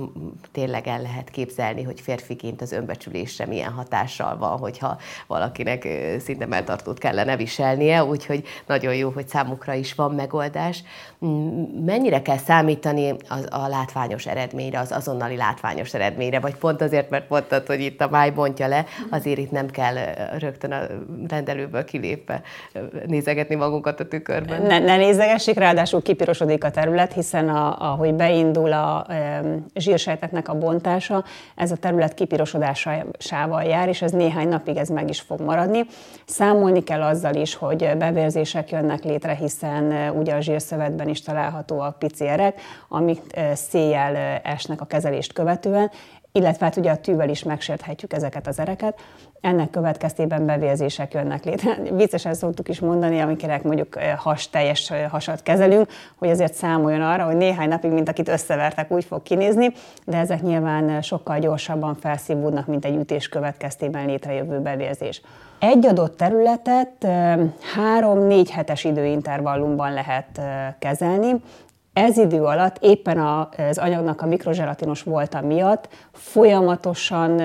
tényleg 0.52 0.86
el 0.86 1.02
lehet 1.02 1.30
képzelni, 1.30 1.82
hogy 1.82 2.00
férfiként 2.00 2.62
az 2.62 2.72
önbecsülésre 2.72 3.46
milyen 3.46 3.72
hatással 3.72 4.36
van, 4.36 4.58
hogyha 4.58 4.98
valakinek 5.26 5.88
szinte 6.18 6.46
melltartót 6.46 6.98
kellene 6.98 7.36
viselnie, 7.36 8.04
úgyhogy 8.04 8.44
nagyon 8.66 8.94
jó, 8.94 9.10
hogy 9.10 9.28
számukra 9.28 9.72
is 9.74 9.94
van 9.94 10.14
megoldás. 10.14 10.82
Mennyire 11.84 12.22
kell 12.22 12.38
számítani 12.38 13.14
az, 13.28 13.46
a 13.50 13.68
látványos 13.68 14.26
eredményre, 14.26 14.78
az 14.78 14.92
azonnali 14.92 15.36
látványos 15.36 15.94
eredményre, 15.94 16.40
vagy 16.40 16.54
pont 16.54 16.80
azért, 16.82 17.10
mert 17.10 17.28
mondtad, 17.28 17.66
hogy 17.66 17.80
itt 17.80 18.00
a 18.00 18.08
máj 18.08 18.30
bontja 18.30 18.66
le, 18.66 18.84
azért 19.10 19.38
itt 19.38 19.50
nem 19.50 19.70
kell 19.70 19.94
rögtön 20.38 20.72
a 20.72 20.81
rendelőből 21.28 21.84
kilépve 21.84 22.42
nézegetni 23.06 23.54
magunkat 23.54 24.00
a 24.00 24.08
tükörben. 24.08 24.62
Ne, 24.62 24.78
ne 24.78 24.96
nézegessék, 24.96 25.58
ráadásul 25.58 26.02
kipirosodik 26.02 26.64
a 26.64 26.70
terület, 26.70 27.12
hiszen 27.12 27.48
a, 27.48 27.90
ahogy 27.90 28.14
beindul 28.14 28.72
a 28.72 29.06
e, 29.08 29.42
zsírsejteknek 29.74 30.48
a 30.48 30.58
bontása, 30.58 31.24
ez 31.54 31.70
a 31.70 31.76
terület 31.76 32.14
kipirosodásával 32.14 33.62
jár, 33.62 33.88
és 33.88 34.02
ez 34.02 34.12
néhány 34.12 34.48
napig 34.48 34.76
ez 34.76 34.88
meg 34.88 35.08
is 35.08 35.20
fog 35.20 35.40
maradni. 35.40 35.86
Számolni 36.26 36.82
kell 36.82 37.02
azzal 37.02 37.34
is, 37.34 37.54
hogy 37.54 37.90
bevérzések 37.98 38.70
jönnek 38.70 39.04
létre, 39.04 39.34
hiszen 39.34 40.12
ugye 40.16 40.34
a 40.34 40.40
zsírszövetben 40.40 41.08
is 41.08 41.22
találhatóak 41.22 41.98
pici 41.98 42.26
erek, 42.26 42.60
amik 42.88 43.20
széjjel 43.54 44.40
esnek 44.42 44.80
a 44.80 44.84
kezelést 44.84 45.32
követően, 45.32 45.90
illetve 46.32 46.64
hát 46.64 46.76
ugye 46.76 46.90
a 46.90 46.96
tűvel 46.96 47.28
is 47.28 47.42
megsérthetjük 47.42 48.12
ezeket 48.12 48.46
az 48.46 48.58
ereket. 48.58 49.00
Ennek 49.40 49.70
következtében 49.70 50.46
bevérzések 50.46 51.14
jönnek 51.14 51.44
létre. 51.44 51.78
Viccesen 51.96 52.34
szoktuk 52.34 52.68
is 52.68 52.80
mondani, 52.80 53.20
amiknek 53.20 53.62
mondjuk 53.62 53.98
has, 54.16 54.50
teljes 54.50 54.92
hasat 55.10 55.42
kezelünk, 55.42 55.88
hogy 56.16 56.30
azért 56.30 56.54
számoljon 56.54 57.02
arra, 57.02 57.24
hogy 57.24 57.36
néhány 57.36 57.68
napig, 57.68 57.90
mint 57.90 58.08
akit 58.08 58.28
összevertek, 58.28 58.90
úgy 58.90 59.04
fog 59.04 59.22
kinézni, 59.22 59.72
de 60.04 60.16
ezek 60.16 60.42
nyilván 60.42 61.02
sokkal 61.02 61.38
gyorsabban 61.38 61.94
felszívódnak, 61.94 62.66
mint 62.66 62.84
egy 62.84 62.96
ütés 62.96 63.28
következtében 63.28 64.06
létrejövő 64.06 64.60
bevérzés. 64.60 65.22
Egy 65.58 65.86
adott 65.86 66.16
területet 66.16 67.06
három-négy 67.74 68.50
hetes 68.50 68.84
időintervallumban 68.84 69.92
lehet 69.92 70.40
kezelni, 70.78 71.34
ez 71.92 72.18
idő 72.18 72.42
alatt 72.42 72.76
éppen 72.80 73.18
az 73.18 73.78
anyagnak 73.78 74.20
a 74.20 74.26
mikrozselatinos 74.26 75.02
volta 75.02 75.40
miatt 75.40 75.88
folyamatosan 76.12 77.40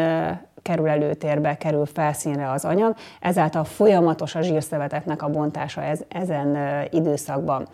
kerül 0.62 0.88
előtérbe, 0.88 1.58
kerül 1.58 1.86
felszínre 1.86 2.52
az 2.52 2.66
anyag, 2.66 2.96
ezáltal 3.22 3.64
folyamatos 3.64 4.36
a 4.36 4.42
zsírszöveteknek 4.42 5.22
a 5.22 5.30
bontása 5.30 5.84
ez, 5.84 6.00
ezen 6.08 6.58
időszakban. 6.90 7.68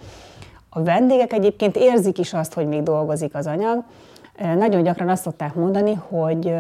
A 0.70 0.84
vendégek 0.84 1.34
egyébként 1.34 1.76
érzik 1.76 2.18
is 2.18 2.34
azt, 2.34 2.54
hogy 2.54 2.68
még 2.68 2.84
dolgozik 2.84 3.36
az 3.36 3.48
anyag. 3.48 3.84
Nagyon 4.58 4.84
gyakran 4.84 5.10
azt 5.10 5.24
szokták 5.24 5.54
mondani, 5.54 5.94
hogy 5.94 6.54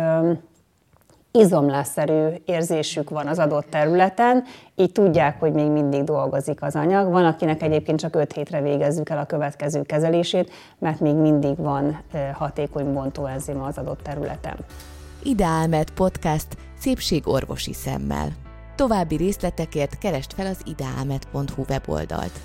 izomlásszerű 1.35 2.27
érzésük 2.45 3.09
van 3.09 3.27
az 3.27 3.39
adott 3.39 3.69
területen, 3.69 4.43
így 4.75 4.91
tudják, 4.91 5.39
hogy 5.39 5.53
még 5.53 5.69
mindig 5.69 6.03
dolgozik 6.03 6.61
az 6.61 6.75
anyag. 6.75 7.11
Van, 7.11 7.25
akinek 7.25 7.61
egyébként 7.61 7.99
csak 7.99 8.15
5 8.15 8.33
hétre 8.33 8.61
végezzük 8.61 9.09
el 9.09 9.17
a 9.17 9.25
következő 9.25 9.81
kezelését, 9.81 10.51
mert 10.79 10.99
még 10.99 11.15
mindig 11.15 11.57
van 11.57 12.01
hatékony 12.33 12.93
bontóenzima 12.93 13.65
az 13.65 13.77
adott 13.77 14.01
területen. 14.03 14.55
Ideálmed 15.23 15.91
podcast 15.91 16.47
szépségorvosi 16.79 17.73
szemmel. 17.73 18.27
További 18.75 19.15
részletekért 19.15 19.97
kerest 19.97 20.33
fel 20.33 20.45
az 20.45 20.57
ideálmed.hu 20.65 21.63
weboldalt. 21.69 22.39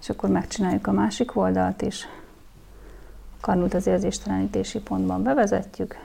És 0.00 0.08
akkor 0.08 0.30
megcsináljuk 0.30 0.86
a 0.86 0.92
másik 0.92 1.36
oldalt 1.36 1.82
is 1.82 2.06
karnút 3.46 3.74
az 3.74 3.86
érzéstelenítési 3.86 4.80
pontban 4.80 5.22
bevezetjük. 5.22 5.98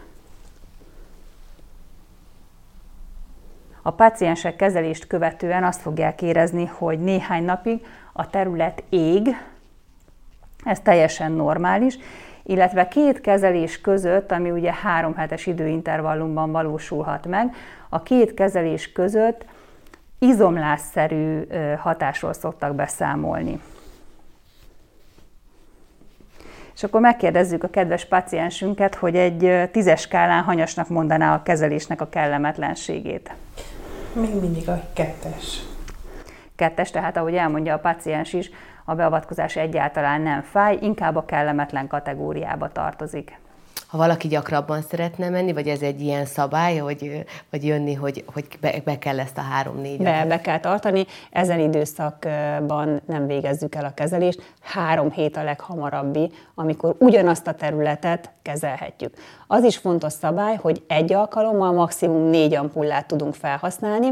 A 3.81 3.91
páciensek 3.91 4.55
kezelést 4.55 5.07
követően 5.07 5.63
azt 5.63 5.81
fogják 5.81 6.21
érezni, 6.21 6.65
hogy 6.65 6.99
néhány 6.99 7.43
napig 7.43 7.85
a 8.13 8.29
terület 8.29 8.83
ég, 8.89 9.27
ez 10.63 10.79
teljesen 10.79 11.31
normális, 11.31 11.97
illetve 12.43 12.87
két 12.87 13.21
kezelés 13.21 13.81
között, 13.81 14.31
ami 14.31 14.51
ugye 14.51 14.73
három 14.73 15.15
hetes 15.15 15.45
időintervallumban 15.45 16.51
valósulhat 16.51 17.27
meg, 17.27 17.55
a 17.89 18.03
két 18.03 18.33
kezelés 18.33 18.91
között 18.91 19.45
izomlásszerű 20.19 21.47
hatásról 21.77 22.33
szoktak 22.33 22.75
beszámolni. 22.75 23.61
És 26.81 26.87
akkor 26.87 27.01
megkérdezzük 27.01 27.63
a 27.63 27.69
kedves 27.69 28.05
paciensünket, 28.05 28.95
hogy 28.95 29.15
egy 29.15 29.69
tízes 29.71 30.01
skálán 30.01 30.43
hanyasnak 30.43 30.89
mondaná 30.89 31.35
a 31.35 31.43
kezelésnek 31.43 32.01
a 32.01 32.09
kellemetlenségét. 32.09 33.33
Még 34.13 34.35
mindig 34.41 34.69
a 34.69 34.81
kettes. 34.93 35.61
Kettes, 36.55 36.91
tehát 36.91 37.17
ahogy 37.17 37.35
elmondja 37.35 37.73
a 37.73 37.79
paciens 37.79 38.33
is, 38.33 38.49
a 38.85 38.95
beavatkozás 38.95 39.55
egyáltalán 39.55 40.21
nem 40.21 40.41
fáj, 40.41 40.77
inkább 40.81 41.15
a 41.15 41.25
kellemetlen 41.25 41.87
kategóriába 41.87 42.71
tartozik 42.71 43.39
ha 43.91 43.97
valaki 43.97 44.27
gyakrabban 44.27 44.81
szeretne 44.81 45.29
menni, 45.29 45.53
vagy 45.53 45.67
ez 45.67 45.81
egy 45.81 46.01
ilyen 46.01 46.25
szabály, 46.25 46.77
hogy, 46.77 47.25
vagy 47.49 47.65
jönni, 47.65 47.93
hogy, 47.93 48.23
hogy 48.33 48.45
be, 48.61 48.81
be 48.83 48.99
kell 48.99 49.19
ezt 49.19 49.37
a 49.37 49.41
három-négy 49.41 49.97
Be, 49.97 50.25
be 50.27 50.41
kell 50.41 50.59
tartani. 50.59 51.05
Ezen 51.31 51.59
időszakban 51.59 53.01
nem 53.05 53.27
végezzük 53.27 53.75
el 53.75 53.85
a 53.85 53.93
kezelést. 53.93 54.53
Három 54.61 55.11
hét 55.11 55.37
a 55.37 55.43
leghamarabbi, 55.43 56.31
amikor 56.55 56.95
ugyanazt 56.99 57.47
a 57.47 57.53
területet 57.53 58.31
kezelhetjük. 58.41 59.13
Az 59.47 59.63
is 59.63 59.77
fontos 59.77 60.13
szabály, 60.13 60.55
hogy 60.55 60.83
egy 60.87 61.13
alkalommal 61.13 61.71
maximum 61.71 62.29
négy 62.29 62.53
ampullát 62.55 63.07
tudunk 63.07 63.33
felhasználni, 63.33 64.07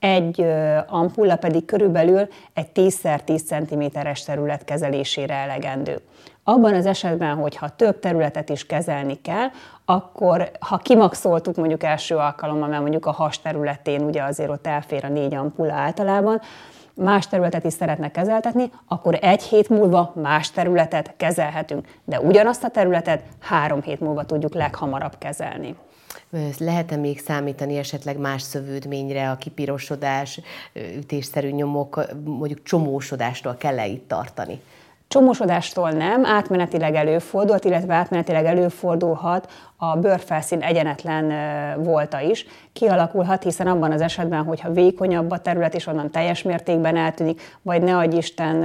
egy 0.00 0.46
ampulla 0.86 1.36
pedig 1.36 1.64
körülbelül 1.64 2.28
egy 2.54 2.68
10x10 2.74 3.44
cm-es 3.44 4.22
terület 4.22 4.64
kezelésére 4.64 5.34
elegendő. 5.34 6.00
Abban 6.44 6.74
az 6.74 6.86
esetben, 6.86 7.36
hogyha 7.36 7.68
több 7.68 7.98
területet 7.98 8.48
is 8.48 8.66
kezelni 8.66 9.20
kell, 9.20 9.46
akkor 9.84 10.50
ha 10.60 10.76
kimaxoltuk 10.76 11.56
mondjuk 11.56 11.82
első 11.82 12.16
alkalommal, 12.16 12.68
mert 12.68 12.80
mondjuk 12.80 13.06
a 13.06 13.12
has 13.12 13.40
területén 13.40 14.02
ugye 14.02 14.22
azért 14.22 14.50
ott 14.50 14.66
elfér 14.66 15.04
a 15.04 15.08
négy 15.08 15.34
ampulla 15.34 15.72
általában, 15.72 16.40
más 16.94 17.26
területet 17.26 17.64
is 17.64 17.72
szeretne 17.72 18.10
kezeltetni, 18.10 18.70
akkor 18.88 19.18
egy 19.20 19.42
hét 19.42 19.68
múlva 19.68 20.12
más 20.14 20.50
területet 20.50 21.14
kezelhetünk, 21.16 21.86
de 22.04 22.20
ugyanazt 22.20 22.64
a 22.64 22.68
területet 22.68 23.22
három 23.40 23.82
hét 23.82 24.00
múlva 24.00 24.24
tudjuk 24.24 24.54
leghamarabb 24.54 25.18
kezelni. 25.18 25.76
Lehet-e 26.58 26.96
még 26.96 27.20
számítani 27.20 27.78
esetleg 27.78 28.18
más 28.18 28.42
szövődményre, 28.42 29.30
a 29.30 29.36
kipirosodás, 29.36 30.40
ütésszerű 30.96 31.50
nyomok, 31.50 32.04
mondjuk 32.24 32.62
csomósodástól 32.62 33.56
kell-e 33.56 33.86
itt 33.86 34.08
tartani? 34.08 34.60
Csomosodástól 35.12 35.90
nem, 35.90 36.24
átmenetileg 36.24 36.94
előfordult, 36.94 37.64
illetve 37.64 37.94
átmenetileg 37.94 38.44
előfordulhat 38.44 39.52
a 39.76 39.96
bőrfelszín 39.96 40.62
egyenetlen 40.62 41.32
volta 41.82 42.20
is. 42.20 42.46
Kialakulhat, 42.72 43.42
hiszen 43.42 43.66
abban 43.66 43.92
az 43.92 44.00
esetben, 44.00 44.44
hogyha 44.44 44.72
vékonyabb 44.72 45.30
a 45.30 45.38
terület, 45.38 45.74
és 45.74 45.86
onnan 45.86 46.10
teljes 46.10 46.42
mértékben 46.42 46.96
eltűnik, 46.96 47.40
vagy 47.62 47.82
ne 47.82 47.96
adj 47.96 48.16
Isten 48.16 48.64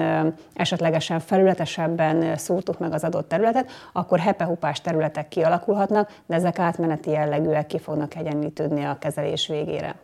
esetlegesen 0.53 1.19
felületesebben 1.19 2.37
szúrtuk 2.37 2.79
meg 2.79 2.93
az 2.93 3.03
adott 3.03 3.27
területet, 3.27 3.69
akkor 3.93 4.19
hepehupás 4.19 4.81
területek 4.81 5.27
kialakulhatnak, 5.27 6.11
de 6.25 6.35
ezek 6.35 6.59
átmeneti 6.59 7.09
jellegűek 7.09 7.67
ki 7.67 7.79
fognak 7.79 8.15
egyenlítődni 8.15 8.83
a 8.83 8.97
kezelés 8.99 9.47
végére. 9.47 9.95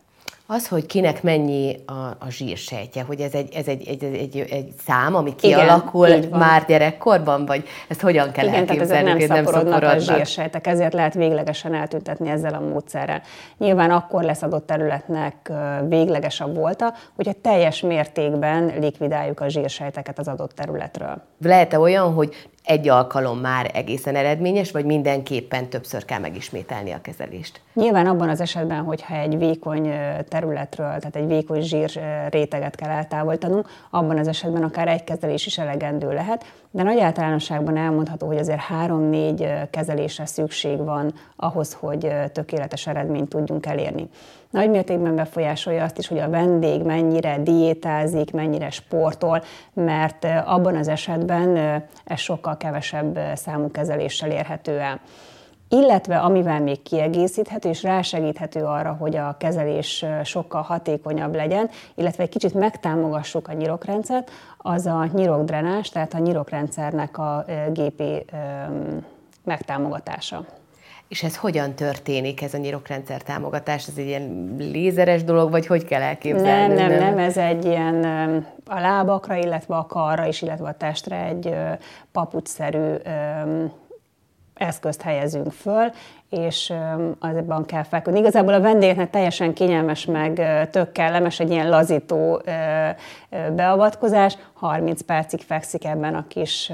Az, 0.48 0.68
hogy 0.68 0.86
kinek 0.86 1.24
mennyi 1.24 1.76
a, 1.86 1.92
a 2.20 2.30
zsírsejtje, 2.30 3.04
hogy 3.04 3.20
ez 3.20 3.34
egy, 3.34 3.54
ez 3.54 3.68
egy, 3.68 3.88
egy, 3.88 4.04
egy, 4.04 4.38
egy 4.50 4.74
szám, 4.86 5.16
ami 5.16 5.36
kialakul 5.36 6.08
Igen, 6.08 6.30
már 6.30 6.66
gyerekkorban, 6.66 7.46
vagy 7.46 7.68
ezt 7.88 8.02
hogyan 8.02 8.32
kell 8.32 8.46
Igen, 8.46 8.60
elképzelni? 8.60 9.04
Tehát 9.04 9.22
ezek 9.22 9.28
nem 9.28 9.44
szaporodnak 9.44 9.82
nem 9.82 9.96
a 9.96 9.98
zsírsejtek, 9.98 10.68
ezért 10.68 10.94
lehet 10.94 11.14
véglegesen 11.14 11.74
eltüntetni 11.74 12.30
ezzel 12.30 12.54
a 12.54 12.60
módszerrel. 12.60 13.22
Nyilván 13.58 13.92
akkor 13.92 14.24
lesz 14.24 14.42
adott 14.42 14.66
területnek 14.66 15.52
végleges 15.88 16.42
a 16.42 16.48
volta, 16.48 16.94
hogyha 17.16 17.34
teljes 17.42 17.82
mértékben 17.82 18.74
likvidáljuk 18.80 19.40
a 19.40 19.50
zsírsejteket 19.50 20.20
az 20.20 20.28
adott 20.28 20.52
területről. 20.52 21.22
Lehet-e 21.42 21.80
olyan, 21.80 22.14
hogy 22.14 22.48
egy 22.64 22.90
alkalom 22.90 23.40
már 23.40 23.72
egészen 23.74 24.16
eredményes, 24.16 24.72
vagy 24.72 24.86
mindenképpen 24.86 25.70
többször 25.70 26.06
kell 26.06 26.20
megismételni 26.20 26.92
a 26.92 27.02
kezelést? 27.02 27.62
Nyilván 27.74 28.08
abban 28.08 28.30
az 28.30 28.42
esetben, 28.42 28.84
hogyha 28.84 29.16
egy 29.16 29.38
vékony 29.38 29.92
területről, 30.28 30.88
tehát 30.88 31.16
egy 31.16 31.28
vékony 31.28 31.62
zsír 31.62 32.00
réteget 32.30 32.76
kell 32.76 32.90
eltávolítanunk, 32.90 33.70
abban 33.90 34.18
az 34.18 34.28
esetben 34.28 34.64
akár 34.64 34.88
egy 34.88 35.04
kezelés 35.04 35.46
is 35.46 35.58
elegendő 35.58 36.14
lehet, 36.14 36.46
de 36.76 36.84
nagy 36.84 37.00
általánosságban 37.00 37.78
elmondható, 37.78 38.28
hogy 38.28 38.38
azért 38.38 38.60
három-négy 38.60 39.48
kezelésre 39.70 40.26
szükség 40.26 40.78
van 40.78 41.14
ahhoz, 41.36 41.74
hogy 41.74 42.14
tökéletes 42.32 42.88
eredményt 42.88 43.30
tudjunk 43.30 43.66
elérni. 43.66 44.10
Nagy 44.50 44.70
mértékben 44.70 45.16
befolyásolja 45.16 45.84
azt 45.84 45.98
is, 45.98 46.08
hogy 46.08 46.20
a 46.20 46.30
vendég 46.30 46.82
mennyire 46.82 47.38
diétázik, 47.38 48.32
mennyire 48.32 48.70
sportol, 48.70 49.44
mert 49.74 50.28
abban 50.46 50.76
az 50.76 50.88
esetben 50.88 51.58
ez 52.06 52.20
sokkal 52.20 52.58
kevesebb 52.58 53.20
számú 53.36 53.72
kezeléssel 53.72 54.32
érhető 54.32 54.80
el 54.80 55.00
illetve 55.74 56.18
amivel 56.18 56.62
még 56.62 56.82
kiegészíthető 56.82 57.70
és 57.70 57.84
rásegíthető 57.84 58.64
arra, 58.64 58.96
hogy 59.00 59.16
a 59.16 59.36
kezelés 59.40 60.06
sokkal 60.24 60.62
hatékonyabb 60.62 61.36
legyen, 61.36 61.70
illetve 61.96 62.24
egy 62.24 62.30
kicsit 62.30 62.54
megtámogassuk 62.54 63.48
a 63.48 63.54
nyirokrendszert, 63.54 64.32
az 64.58 64.86
a 64.86 65.10
nyirokdrenás, 65.14 65.90
tehát 65.90 66.14
a 66.14 66.18
nyirokrendszernek 66.18 67.18
a 67.18 67.46
gépi 67.72 68.26
megtámogatása. 69.44 70.46
És 71.08 71.24
ez 71.24 71.38
hogyan 71.38 71.74
történik, 71.74 72.42
ez 72.42 72.54
a 72.54 72.58
nyirokrendszer 72.58 73.22
támogatás? 73.22 73.88
Ez 73.88 73.94
egy 73.98 74.06
ilyen 74.06 74.56
lézeres 74.58 75.24
dolog, 75.24 75.52
vagy 75.52 75.68
hogy 75.68 75.86
kell 75.86 76.02
elképzelni? 76.02 76.74
Nem, 76.74 76.88
nem, 76.90 77.00
nem, 77.00 77.18
ez 77.18 77.38
egy 77.38 77.66
ilyen 77.66 78.04
a 78.66 78.80
lábakra, 78.80 79.36
illetve 79.36 79.76
a 79.76 79.86
karra 79.86 80.26
is, 80.26 80.42
illetve 80.42 80.68
a 80.68 80.74
testre 80.74 81.26
egy 81.26 81.56
papucsszerű 82.12 82.94
eszközt 84.64 85.02
helyezünk 85.02 85.52
föl, 85.52 85.92
és 86.30 86.74
azban 87.20 87.66
kell 87.66 87.84
feküdni. 87.84 88.20
Igazából 88.20 88.54
a 88.54 88.62
vendégeknek 88.62 89.10
teljesen 89.10 89.54
kényelmes, 89.54 90.06
meg 90.06 90.42
tök 90.72 90.92
kellemes 90.92 91.40
egy 91.40 91.52
ilyen 91.52 91.70
lazító 91.70 92.42
beavatkozás. 93.56 94.38
30 94.54 95.02
percig 95.02 95.42
fekszik 95.42 95.86
ebben 95.86 96.16
a 96.16 96.28
kis 96.28 96.72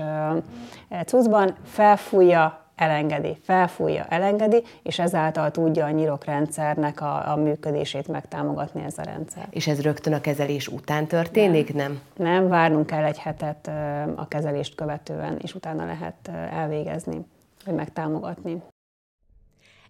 cuccban, 1.05 1.55
felfújja, 1.65 2.63
elengedi, 2.75 3.37
felfújja, 3.43 4.05
elengedi, 4.09 4.63
és 4.83 4.99
ezáltal 4.99 5.51
tudja 5.51 5.85
a 5.85 5.89
nyirokrendszernek 5.89 7.01
a, 7.01 7.31
a 7.31 7.35
működését 7.35 8.07
megtámogatni 8.07 8.83
ez 8.83 8.97
a 8.97 9.03
rendszer. 9.03 9.47
És 9.49 9.67
ez 9.67 9.81
rögtön 9.81 10.13
a 10.13 10.21
kezelés 10.21 10.67
után 10.67 11.07
történik, 11.07 11.73
nem? 11.73 11.99
Nem, 12.15 12.33
nem 12.33 12.47
várnunk 12.47 12.85
kell 12.85 13.03
egy 13.03 13.19
hetet 13.19 13.71
a 14.15 14.27
kezelést 14.27 14.75
követően, 14.75 15.37
és 15.41 15.55
utána 15.55 15.85
lehet 15.85 16.31
elvégezni 16.51 17.25
vagy 17.69 17.77
megtámogatni. 17.77 18.61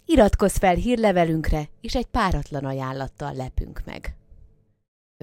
Iratkozz 0.05 0.57
fel 0.57 0.75
hírlevelünkre, 0.75 1.61
és 1.81 1.95
egy 1.95 2.05
páratlan 2.05 2.65
ajánlattal 2.65 3.33
lepünk 3.33 3.81
meg. 3.85 4.15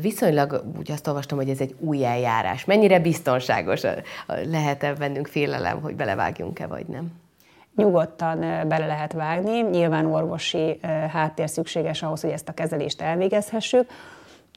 Viszonylag 0.00 0.64
úgy 0.78 0.90
azt 0.90 1.06
olvastam, 1.06 1.38
hogy 1.38 1.48
ez 1.48 1.60
egy 1.60 1.74
új 1.78 2.04
eljárás. 2.04 2.64
Mennyire 2.64 3.00
biztonságos? 3.00 3.82
Lehet-e 4.26 4.94
bennünk 4.94 5.26
félelem, 5.26 5.80
hogy 5.80 5.94
belevágjunk-e, 5.94 6.66
vagy 6.66 6.86
nem? 6.86 7.12
Nyugodtan 7.76 8.38
bele 8.68 8.86
lehet 8.86 9.12
vágni, 9.12 9.60
nyilván 9.60 10.06
orvosi 10.06 10.78
háttér 11.12 11.48
szükséges 11.48 12.02
ahhoz, 12.02 12.20
hogy 12.20 12.30
ezt 12.30 12.48
a 12.48 12.52
kezelést 12.54 13.00
elvégezhessük 13.00 13.90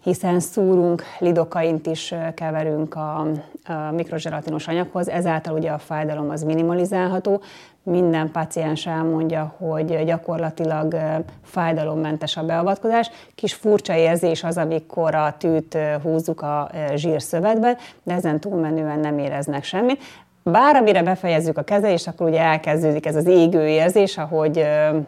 hiszen 0.03 0.39
szúrunk, 0.39 1.03
lidokaint 1.19 1.87
is 1.87 2.13
keverünk 2.33 2.95
a, 2.95 3.19
a 3.19 3.91
mikrozselatinos 3.91 4.67
anyaghoz, 4.67 5.09
ezáltal 5.09 5.53
ugye 5.53 5.71
a 5.71 5.77
fájdalom 5.77 6.29
az 6.29 6.43
minimalizálható. 6.43 7.41
Minden 7.83 8.31
paciens 8.31 8.85
elmondja, 8.85 9.55
hogy 9.57 10.03
gyakorlatilag 10.05 10.95
fájdalommentes 11.43 12.37
a 12.37 12.43
beavatkozás. 12.43 13.09
Kis 13.35 13.53
furcsa 13.53 13.95
érzés 13.95 14.43
az, 14.43 14.57
amikor 14.57 15.15
a 15.15 15.35
tűt 15.37 15.77
húzzuk 16.03 16.41
a 16.41 16.69
zsírszövetbe, 16.95 17.77
de 18.03 18.13
ezen 18.13 18.39
túlmenően 18.39 18.99
nem 18.99 19.17
éreznek 19.19 19.63
semmit. 19.63 20.03
Bár 20.51 20.75
amire 20.75 21.03
befejezzük 21.03 21.57
a 21.57 21.61
kezelést, 21.61 22.07
akkor 22.07 22.27
ugye 22.27 22.41
elkezdődik 22.41 23.05
ez 23.05 23.15
az 23.15 23.25
égő 23.25 23.67
érzés, 23.67 24.17
ahogy 24.17 24.65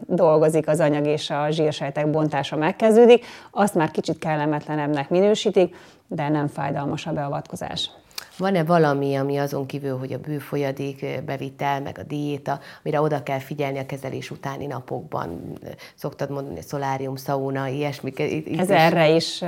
dolgozik 0.08 0.68
az 0.68 0.80
anyag 0.80 1.06
és 1.06 1.30
a 1.30 1.50
zsírsejtek 1.50 2.10
bontása 2.10 2.56
megkezdődik, 2.56 3.26
azt 3.52 3.76
már 3.76 3.92
kicsit 3.92 4.20
kellemetlenebbnek 4.20 5.10
minősítik, 5.10 5.76
de 6.08 6.30
nem 6.30 6.48
fájdalmas 6.48 7.06
a 7.06 7.12
beavatkozás. 7.12 7.90
Van-e 8.38 8.63
valami, 8.63 9.15
ami 9.15 9.38
azon 9.38 9.65
kívül, 9.65 9.98
hogy 9.98 10.13
a 10.13 10.17
bőfolyadék 10.17 11.24
bevitel, 11.26 11.82
meg 11.82 11.98
a 11.98 12.04
diéta, 12.04 12.60
amire 12.84 13.02
oda 13.02 13.24
kell 13.24 13.39
figyelni 13.39 13.80
a 13.80 13.86
kezelés 13.86 14.32
utáni 14.32 14.65
napokban? 14.65 15.58
Szoktad 15.96 16.30
mondani, 16.30 16.62
szolárium, 16.62 17.15
szauna, 17.15 17.67
ilyesmi? 17.67 18.12
Ez 18.58 18.70
is. 18.70 18.76
erre 18.76 19.10
is 19.10 19.39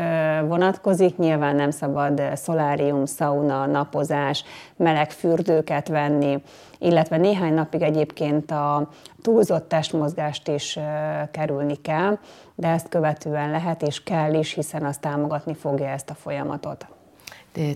vonatkozik. 0.48 1.18
Nyilván 1.18 1.56
nem 1.56 1.72
szabad 1.72 2.22
szolárium, 2.34 3.06
szauna, 3.06 3.66
napozás, 3.66 4.44
meleg 4.76 5.12
fürdőket 5.12 5.88
venni, 5.88 6.42
illetve 6.80 7.18
néhány 7.18 7.54
napig 7.54 7.82
egyébként 7.82 8.52
a 8.52 8.90
túlzott 9.22 9.68
testmozgást 9.68 10.48
is 10.48 10.80
kerülni 11.32 11.76
kell, 11.82 12.18
de 12.56 12.68
ezt 12.68 12.90
követően 12.90 13.52
lehet 13.52 13.82
és 13.82 14.04
kell 14.04 14.34
is, 14.34 14.54
hiszen 14.54 14.86
az 14.86 14.98
támogatni 14.98 15.54
fogja 15.54 15.88
ezt 15.88 16.10
a 16.10 16.14
folyamatot. 16.14 16.93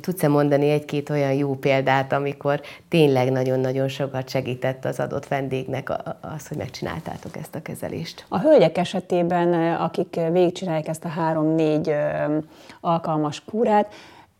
Tudsz-e 0.02 0.28
mondani 0.28 0.70
egy-két 0.70 1.10
olyan 1.10 1.34
jó 1.34 1.56
példát, 1.56 2.14
amikor 2.14 2.62
tényleg 2.90 3.32
nagyon-nagyon 3.32 3.88
sokat 3.88 4.30
segített 4.30 4.86
az 4.86 5.00
adott 5.00 5.28
vendégnek 5.28 5.90
az, 6.36 6.48
hogy 6.48 6.58
megcsináltátok 6.58 7.38
ezt 7.38 7.56
a 7.56 7.62
kezelést? 7.62 8.26
A 8.30 8.40
hölgyek 8.40 8.78
esetében, 8.78 9.76
akik 9.76 10.20
végigcsinálják 10.32 10.88
ezt 10.88 11.06
a 11.06 11.08
három-négy 11.08 11.94
alkalmas 12.82 13.44
kúrát, 13.46 13.94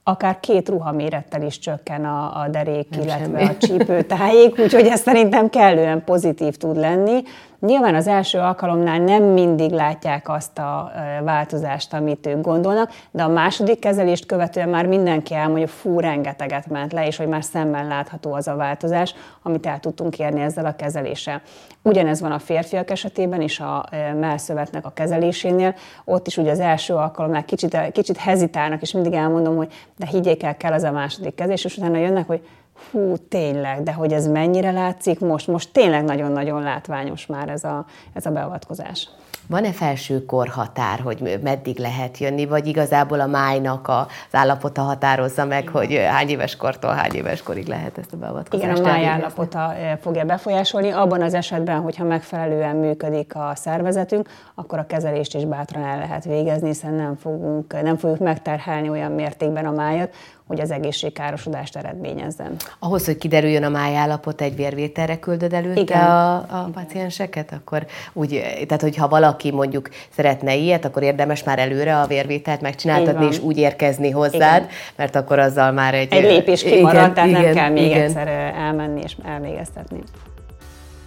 akár 0.04 0.40
két 0.40 0.70
ruhamérettel 0.70 1.42
is 1.42 1.60
csökken 1.60 2.06
a, 2.06 2.42
a 2.42 2.48
derék, 2.48 2.90
Nem 2.90 3.02
illetve 3.02 3.24
semmi. 3.24 3.44
a 3.44 3.58
csípőtájék, 3.58 4.60
úgyhogy 4.60 4.86
ez 4.86 5.00
szerintem 5.00 5.50
kellően 5.50 6.04
pozitív 6.04 6.56
tud 6.56 6.78
lenni. 6.78 7.22
Nyilván 7.60 7.96
az 7.96 8.08
első 8.08 8.40
alkalomnál 8.40 9.00
nem 9.00 9.24
mindig 9.24 9.72
látják 9.72 10.30
azt 10.30 10.58
a 10.58 10.92
változást, 11.24 11.94
amit 11.94 12.26
ők 12.28 12.42
gondolnak, 12.42 12.92
de 13.12 13.24
a 13.24 13.28
második 13.28 13.80
kezelést 13.80 14.26
követően 14.26 14.70
már 14.70 14.86
mindenki 14.86 15.34
elmondja, 15.34 15.66
hogy 15.66 15.74
fú, 15.74 16.00
rengeteget 16.00 16.68
ment 16.68 16.94
le, 16.94 17.08
és 17.08 17.18
hogy 17.18 17.28
már 17.28 17.44
szemmel 17.44 17.88
látható 17.88 18.34
az 18.34 18.48
a 18.48 18.56
változás, 18.56 19.16
amit 19.44 19.66
el 19.66 19.80
tudtunk 19.80 20.20
érni 20.20 20.42
ezzel 20.42 20.66
a 20.66 20.76
kezeléssel. 20.76 21.42
Ugyanez 21.82 22.22
van 22.22 22.32
a 22.32 22.40
férfiak 22.40 22.90
esetében 22.90 23.42
is 23.42 23.60
a 23.60 23.86
melszövetnek 24.20 24.86
a 24.86 24.92
kezelésénél. 24.92 25.76
Ott 26.06 26.28
is 26.28 26.38
ugye 26.38 26.52
az 26.52 26.60
első 26.60 26.94
alkalomnál 26.94 27.46
kicsit, 27.46 27.92
kicsit 27.92 28.18
hezitálnak, 28.18 28.82
és 28.82 28.92
mindig 28.92 29.14
elmondom, 29.14 29.56
hogy 29.56 29.74
de 29.98 30.06
higgyék 30.06 30.44
el, 30.44 30.58
kell 30.58 30.74
az 30.74 30.84
a 30.84 30.92
második 30.92 31.36
kezés, 31.36 31.66
és 31.66 31.78
utána 31.78 31.98
jönnek, 31.98 32.28
hogy 32.28 32.48
Hú, 32.92 33.18
tényleg, 33.30 33.84
de 33.84 33.94
hogy 33.94 34.14
ez 34.14 34.28
mennyire 34.28 34.72
látszik 34.72 35.20
most? 35.20 35.48
Most 35.48 35.72
tényleg 35.72 36.04
nagyon-nagyon 36.04 36.62
látványos 36.62 37.26
már 37.26 37.50
ez 37.50 37.64
a, 37.64 37.86
ez 38.14 38.26
a 38.26 38.32
beavatkozás. 38.32 39.10
Van-e 39.50 39.72
felső 39.72 40.26
korhatár, 40.26 41.00
hogy 41.00 41.40
meddig 41.44 41.80
lehet 41.80 42.18
jönni, 42.18 42.46
vagy 42.46 42.68
igazából 42.68 43.20
a 43.20 43.28
májnak 43.28 43.88
az 43.88 44.06
állapota 44.32 44.82
határozza 44.82 45.46
meg, 45.46 45.68
hogy 45.68 45.96
hány 46.10 46.30
éves 46.30 46.56
kortól 46.56 46.92
hány 46.92 47.14
éves 47.14 47.42
korig 47.42 47.68
lehet 47.68 47.98
ezt 47.98 48.14
a 48.14 48.18
beavatkozást 48.18 48.72
Igen, 48.72 48.86
a 48.86 48.88
máj 48.88 49.06
állapota 49.06 49.74
fogja 50.02 50.24
befolyásolni. 50.24 50.90
Abban 50.90 51.22
az 51.22 51.34
esetben, 51.34 51.82
hogyha 51.82 52.04
megfelelően 52.04 52.76
működik 52.76 53.36
a 53.36 53.52
szervezetünk, 53.56 54.30
akkor 54.56 54.80
a 54.80 54.86
kezelést 54.86 55.36
is 55.36 55.46
bátran 55.46 55.84
el 55.84 55.98
lehet 55.98 56.24
végezni, 56.24 56.68
hiszen 56.68 56.94
nem, 56.94 57.16
fogunk, 57.16 57.82
nem 57.82 57.98
fogjuk 57.98 58.20
megterhelni 58.20 58.90
olyan 58.90 59.12
mértékben 59.12 59.66
a 59.66 59.72
májat, 59.72 60.14
hogy 60.48 60.60
az 60.60 60.72
egészségkárosodást 60.72 61.76
eredményezzen. 61.76 62.56
Ahhoz, 62.80 63.06
hogy 63.06 63.18
kiderüljön 63.18 63.64
a 63.64 63.70
májállapot, 63.70 64.42
egy 64.42 64.56
vérvételre 64.56 65.20
küldöd 65.20 65.54
előtte 65.54 65.80
Igen. 65.80 66.02
a, 66.02 66.36
a 66.36 66.70
pacienseket, 66.74 67.52
akkor 67.52 67.86
úgy, 68.14 68.44
tehát 68.68 68.82
hogyha 68.82 69.08
valaki 69.08 69.37
mondjuk 69.44 69.90
szeretne 70.16 70.56
ilyet, 70.56 70.86
akkor 70.86 71.04
érdemes 71.04 71.44
már 71.44 71.60
előre 71.60 72.00
a 72.00 72.08
vérvételt 72.08 72.62
megcsináltatni, 72.62 73.26
és 73.26 73.40
úgy 73.40 73.58
érkezni 73.58 74.10
hozzád, 74.10 74.62
igen. 74.62 74.76
mert 74.96 75.16
akkor 75.16 75.40
azzal 75.40 75.72
már 75.72 75.94
egy... 75.94 76.14
Egy 76.14 76.24
lépés 76.24 76.64
kimarad, 76.64 77.14
tehát 77.14 77.30
igen, 77.30 77.42
nem 77.42 77.54
kell 77.54 77.70
még 77.70 77.86
igen. 77.86 78.02
egyszer 78.02 78.28
elmenni 78.56 79.02
és 79.04 79.16
elvégeztetni. 79.24 80.00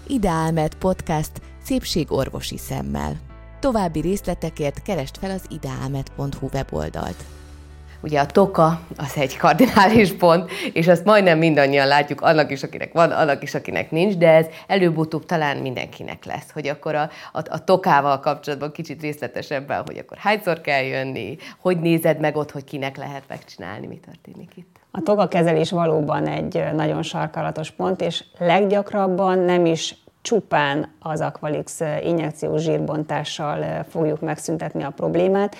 Ideálmed 0.07 0.75
podcast 0.75 1.31
szépségorvosi 1.64 2.59
szemmel. 2.59 3.12
További 3.61 4.01
részletekért 4.01 4.83
keresd 4.83 5.16
fel 5.16 5.31
az 5.31 5.43
ideálmed.hu 5.49 6.49
weboldalt. 6.53 7.25
Ugye 8.03 8.21
a 8.21 8.27
toka 8.27 8.81
az 8.97 9.17
egy 9.17 9.37
kardinális 9.37 10.13
pont, 10.13 10.51
és 10.73 10.89
azt 10.89 11.05
majdnem 11.05 11.39
mindannyian 11.39 11.87
látjuk, 11.87 12.21
annak 12.21 12.51
is, 12.51 12.63
akinek 12.63 12.93
van, 12.93 13.11
annak 13.11 13.43
is, 13.43 13.55
akinek 13.55 13.91
nincs, 13.91 14.15
de 14.15 14.29
ez 14.29 14.47
előbb-utóbb 14.67 15.27
talán 15.27 15.57
mindenkinek 15.57 16.25
lesz, 16.25 16.51
hogy 16.53 16.69
akkor 16.69 16.95
a, 16.95 17.11
a, 17.33 17.39
a 17.49 17.65
tokával 17.65 18.21
kapcsolatban 18.21 18.73
kicsit 18.73 19.01
részletesebben, 19.01 19.83
hogy 19.87 19.99
akkor 19.99 20.17
hányszor 20.17 20.61
kell 20.61 20.83
jönni, 20.83 21.37
hogy 21.61 21.81
nézed 21.81 22.21
meg 22.21 22.37
ott, 22.37 22.51
hogy 22.51 22.65
kinek 22.65 22.97
lehet 22.97 23.23
megcsinálni, 23.29 23.87
mi 23.87 24.01
történik 24.07 24.51
itt. 24.57 24.77
A 24.91 25.01
toga 25.01 25.29
kezelés 25.29 25.71
valóban 25.71 26.27
egy 26.27 26.65
nagyon 26.75 27.03
sarkalatos 27.03 27.71
pont, 27.71 28.01
és 28.01 28.25
leggyakrabban 28.39 29.39
nem 29.39 29.67
is 29.67 29.95
csupán 30.23 30.93
az 30.99 31.21
Aqualix 31.21 31.81
injekciós 32.03 32.63
zsírbontással 32.63 33.87
fogjuk 33.89 34.21
megszüntetni 34.21 34.83
a 34.83 34.91
problémát, 34.91 35.57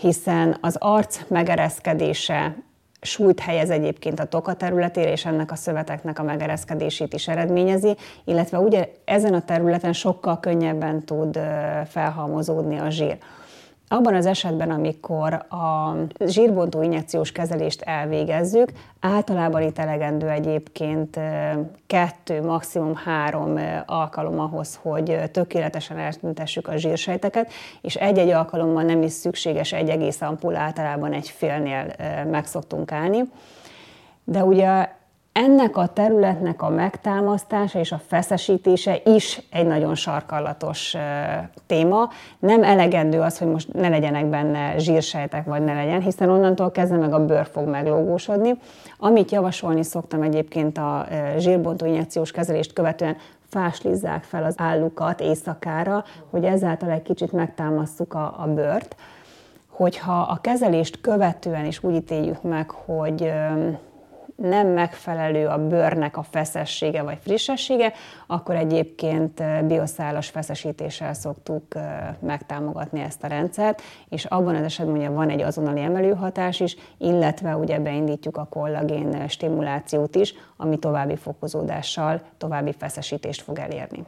hiszen 0.00 0.56
az 0.60 0.76
arc 0.78 1.20
megereszkedése 1.28 2.56
súlyt 3.00 3.40
helyez 3.40 3.70
egyébként 3.70 4.20
a 4.20 4.24
toka 4.24 4.54
területére, 4.54 5.10
és 5.12 5.24
ennek 5.24 5.50
a 5.50 5.56
szöveteknek 5.56 6.18
a 6.18 6.22
megereszkedését 6.22 7.14
is 7.14 7.28
eredményezi, 7.28 7.96
illetve 8.24 8.58
ugye 8.58 8.88
ezen 9.04 9.34
a 9.34 9.44
területen 9.44 9.92
sokkal 9.92 10.40
könnyebben 10.40 11.04
tud 11.04 11.38
felhalmozódni 11.88 12.78
a 12.78 12.90
zsír. 12.90 13.18
Abban 13.88 14.14
az 14.14 14.26
esetben, 14.26 14.70
amikor 14.70 15.32
a 15.32 15.96
zsírbontó 16.26 16.82
injekciós 16.82 17.32
kezelést 17.32 17.82
elvégezzük, 17.82 18.72
általában 19.00 19.62
itt 19.62 19.78
elegendő 19.78 20.28
egyébként 20.28 21.20
kettő, 21.86 22.42
maximum 22.42 22.94
három 22.94 23.60
alkalom 23.86 24.40
ahhoz, 24.40 24.78
hogy 24.82 25.30
tökéletesen 25.32 25.98
eltüntessük 25.98 26.68
a 26.68 26.76
zsírsejteket, 26.76 27.52
és 27.80 27.94
egy-egy 27.94 28.30
alkalommal 28.30 28.82
nem 28.82 29.02
is 29.02 29.12
szükséges 29.12 29.72
egy 29.72 29.88
egész 29.88 30.20
ampul, 30.20 30.56
általában 30.56 31.12
egy 31.12 31.28
félnél 31.28 31.86
meg 32.30 32.46
szoktunk 32.46 32.92
állni. 32.92 33.22
De 34.24 34.44
ugye 34.44 34.88
ennek 35.34 35.76
a 35.76 35.86
területnek 35.86 36.62
a 36.62 36.68
megtámasztása 36.68 37.78
és 37.78 37.92
a 37.92 38.00
feszesítése 38.06 39.00
is 39.04 39.40
egy 39.50 39.66
nagyon 39.66 39.94
sarkallatos 39.94 40.96
téma. 41.66 42.08
Nem 42.38 42.62
elegendő 42.62 43.20
az, 43.20 43.38
hogy 43.38 43.48
most 43.48 43.72
ne 43.72 43.88
legyenek 43.88 44.26
benne 44.26 44.78
zsírsejtek, 44.78 45.44
vagy 45.44 45.64
ne 45.64 45.74
legyen, 45.74 46.00
hiszen 46.00 46.30
onnantól 46.30 46.70
kezdve 46.70 46.96
meg 46.96 47.12
a 47.12 47.24
bőr 47.24 47.46
fog 47.46 47.68
meglógósodni. 47.68 48.54
Amit 48.98 49.30
javasolni 49.30 49.82
szoktam 49.82 50.22
egyébként 50.22 50.78
a 50.78 51.06
zsírbontó 51.38 51.86
injekciós 51.86 52.30
kezelést 52.30 52.72
követően, 52.72 53.16
fáslizzák 53.48 54.22
fel 54.22 54.44
az 54.44 54.54
állukat 54.56 55.20
éjszakára, 55.20 56.04
hogy 56.30 56.44
ezáltal 56.44 56.90
egy 56.90 57.02
kicsit 57.02 57.32
megtámasszuk 57.32 58.14
a, 58.14 58.34
a 58.38 58.46
bőrt. 58.54 58.96
Hogyha 59.68 60.20
a 60.20 60.38
kezelést 60.40 61.00
követően 61.00 61.64
is 61.64 61.82
úgy 61.82 61.94
ítéljük 61.94 62.42
meg, 62.42 62.70
hogy 62.70 63.32
nem 64.36 64.66
megfelelő 64.66 65.46
a 65.46 65.66
bőrnek 65.66 66.16
a 66.16 66.22
feszessége 66.22 67.02
vagy 67.02 67.18
frissessége, 67.20 67.92
akkor 68.26 68.54
egyébként 68.54 69.42
bioszálas 69.66 70.28
feszesítéssel 70.28 71.14
szoktuk 71.14 71.64
megtámogatni 72.18 73.00
ezt 73.00 73.24
a 73.24 73.26
rendszert, 73.26 73.82
és 74.08 74.24
abban 74.24 74.54
az 74.54 74.62
esetben 74.62 74.96
ugye 74.96 75.08
van 75.08 75.30
egy 75.30 75.40
azonnali 75.40 75.80
emelőhatás 75.80 76.60
is, 76.60 76.76
illetve 76.98 77.56
ugye 77.56 77.78
beindítjuk 77.78 78.36
a 78.36 78.48
kollagén 78.50 79.28
stimulációt 79.28 80.14
is, 80.14 80.34
ami 80.56 80.78
további 80.78 81.16
fokozódással 81.16 82.20
további 82.38 82.72
feszesítést 82.78 83.42
fog 83.42 83.58
elérni. 83.58 84.04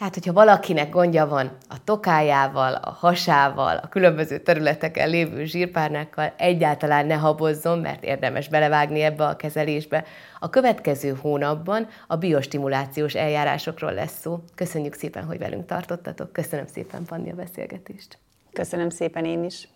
Tehát, 0.00 0.14
hogyha 0.14 0.32
valakinek 0.32 0.90
gondja 0.90 1.26
van 1.26 1.56
a 1.68 1.84
tokájával, 1.84 2.74
a 2.74 2.90
hasával, 2.90 3.76
a 3.76 3.88
különböző 3.88 4.38
területeken 4.38 5.08
lévő 5.08 5.44
zsírpárnákkal, 5.44 6.32
egyáltalán 6.36 7.06
ne 7.06 7.14
habozzon, 7.14 7.78
mert 7.78 8.04
érdemes 8.04 8.48
belevágni 8.48 9.00
ebbe 9.00 9.24
a 9.26 9.36
kezelésbe. 9.36 10.04
A 10.38 10.50
következő 10.50 11.18
hónapban 11.20 11.88
a 12.06 12.16
biostimulációs 12.16 13.14
eljárásokról 13.14 13.92
lesz 13.92 14.20
szó. 14.20 14.40
Köszönjük 14.54 14.94
szépen, 14.94 15.24
hogy 15.24 15.38
velünk 15.38 15.66
tartottatok. 15.66 16.32
Köszönöm 16.32 16.66
szépen, 16.66 17.04
Panni, 17.04 17.30
a 17.30 17.34
beszélgetést. 17.34 18.18
Köszönöm 18.52 18.90
szépen 18.90 19.24
én 19.24 19.44
is. 19.44 19.68